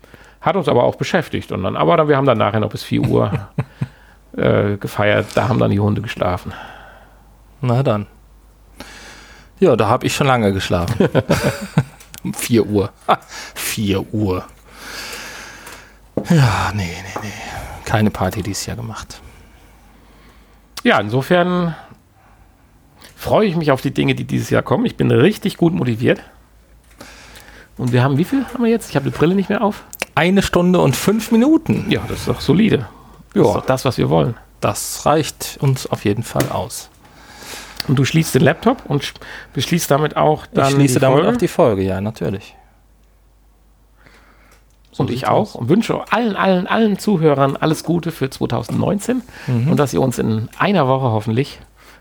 [0.42, 1.52] Hat uns aber auch beschäftigt.
[1.52, 3.50] Und dann, aber dann, wir haben dann nachher noch bis 4 Uhr
[4.38, 5.28] äh, gefeiert.
[5.36, 6.54] Da haben dann die Hunde geschlafen.
[7.62, 8.08] Na dann.
[9.60, 11.10] Ja, da habe ich schon lange geschlafen.
[12.24, 12.92] um 4 Uhr.
[13.56, 14.46] 4 Uhr.
[16.30, 17.34] Ja, nee, nee, nee.
[17.86, 19.22] Keine Party dieses Jahr gemacht.
[20.84, 21.76] Ja, insofern
[23.16, 24.86] freue ich mich auf die Dinge, die dieses Jahr kommen.
[24.86, 26.22] Ich bin richtig gut motiviert.
[27.78, 28.90] Und wir haben, wie viel haben wir jetzt?
[28.90, 29.84] Ich habe die Brille nicht mehr auf.
[30.20, 31.86] Eine Stunde und fünf Minuten.
[31.90, 32.88] Ja, das ist doch solide.
[33.34, 34.36] Das ist doch das, was wir wollen.
[34.60, 36.90] Das reicht uns auf jeden Fall aus.
[37.88, 39.14] Und du schließt den Laptop und sch-
[39.54, 41.34] beschließt damit auch dann ich schließe die damit Folge.
[41.36, 42.54] auch die Folge, ja, natürlich.
[44.92, 49.72] So und ich auch und wünsche allen, allen, allen Zuhörern alles Gute für 2019 Mhm.
[49.72, 51.60] und dass ihr uns in einer Woche hoffentlich,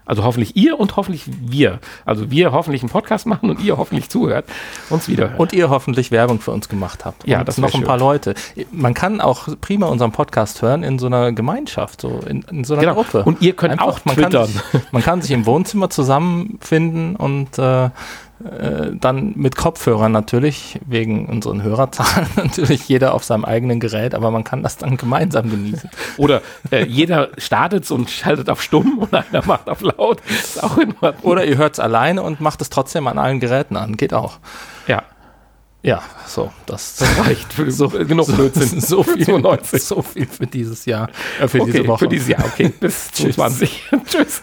[0.08, 4.08] also hoffentlich ihr und hoffentlich wir, also wir hoffentlich einen Podcast machen und ihr hoffentlich
[4.08, 4.46] zuhört,
[4.90, 5.34] uns wieder.
[5.38, 7.26] Und ihr hoffentlich Werbung für uns gemacht habt.
[7.28, 7.84] Ja, und das noch ein schön.
[7.84, 8.34] paar Leute.
[8.72, 12.74] Man kann auch prima unseren Podcast hören in so einer Gemeinschaft, so in, in so
[12.74, 12.94] einer Genau.
[12.94, 13.22] Gruppe.
[13.24, 14.32] Und ihr könnt auch man twittern.
[14.32, 17.90] Kann sich, man kann sich im Wohnzimmer zusammenfinden und äh,
[18.44, 24.30] äh, dann mit Kopfhörern natürlich, wegen unseren Hörerzahlen, natürlich jeder auf seinem eigenen Gerät, aber
[24.30, 25.90] man kann das dann gemeinsam genießen.
[26.18, 30.20] Oder äh, jeder startet und schaltet auf stumm und einer macht auf laut.
[30.28, 31.30] Ist auch in Ordnung.
[31.30, 33.96] Oder ihr hört es alleine und macht es trotzdem an allen Geräten an.
[33.96, 34.38] Geht auch.
[34.86, 35.02] Ja,
[35.82, 38.80] Ja, so, das, reicht für so, genug so, Blödsinn.
[38.80, 39.82] so, viel, 92.
[39.82, 41.08] so viel für dieses Jahr,
[41.40, 41.98] äh, für Okay, diese Woche.
[41.98, 42.44] für dieses Jahr.
[42.44, 43.34] Okay, bis Tschüss.
[43.34, 43.82] 2020.
[44.06, 44.42] Tschüss.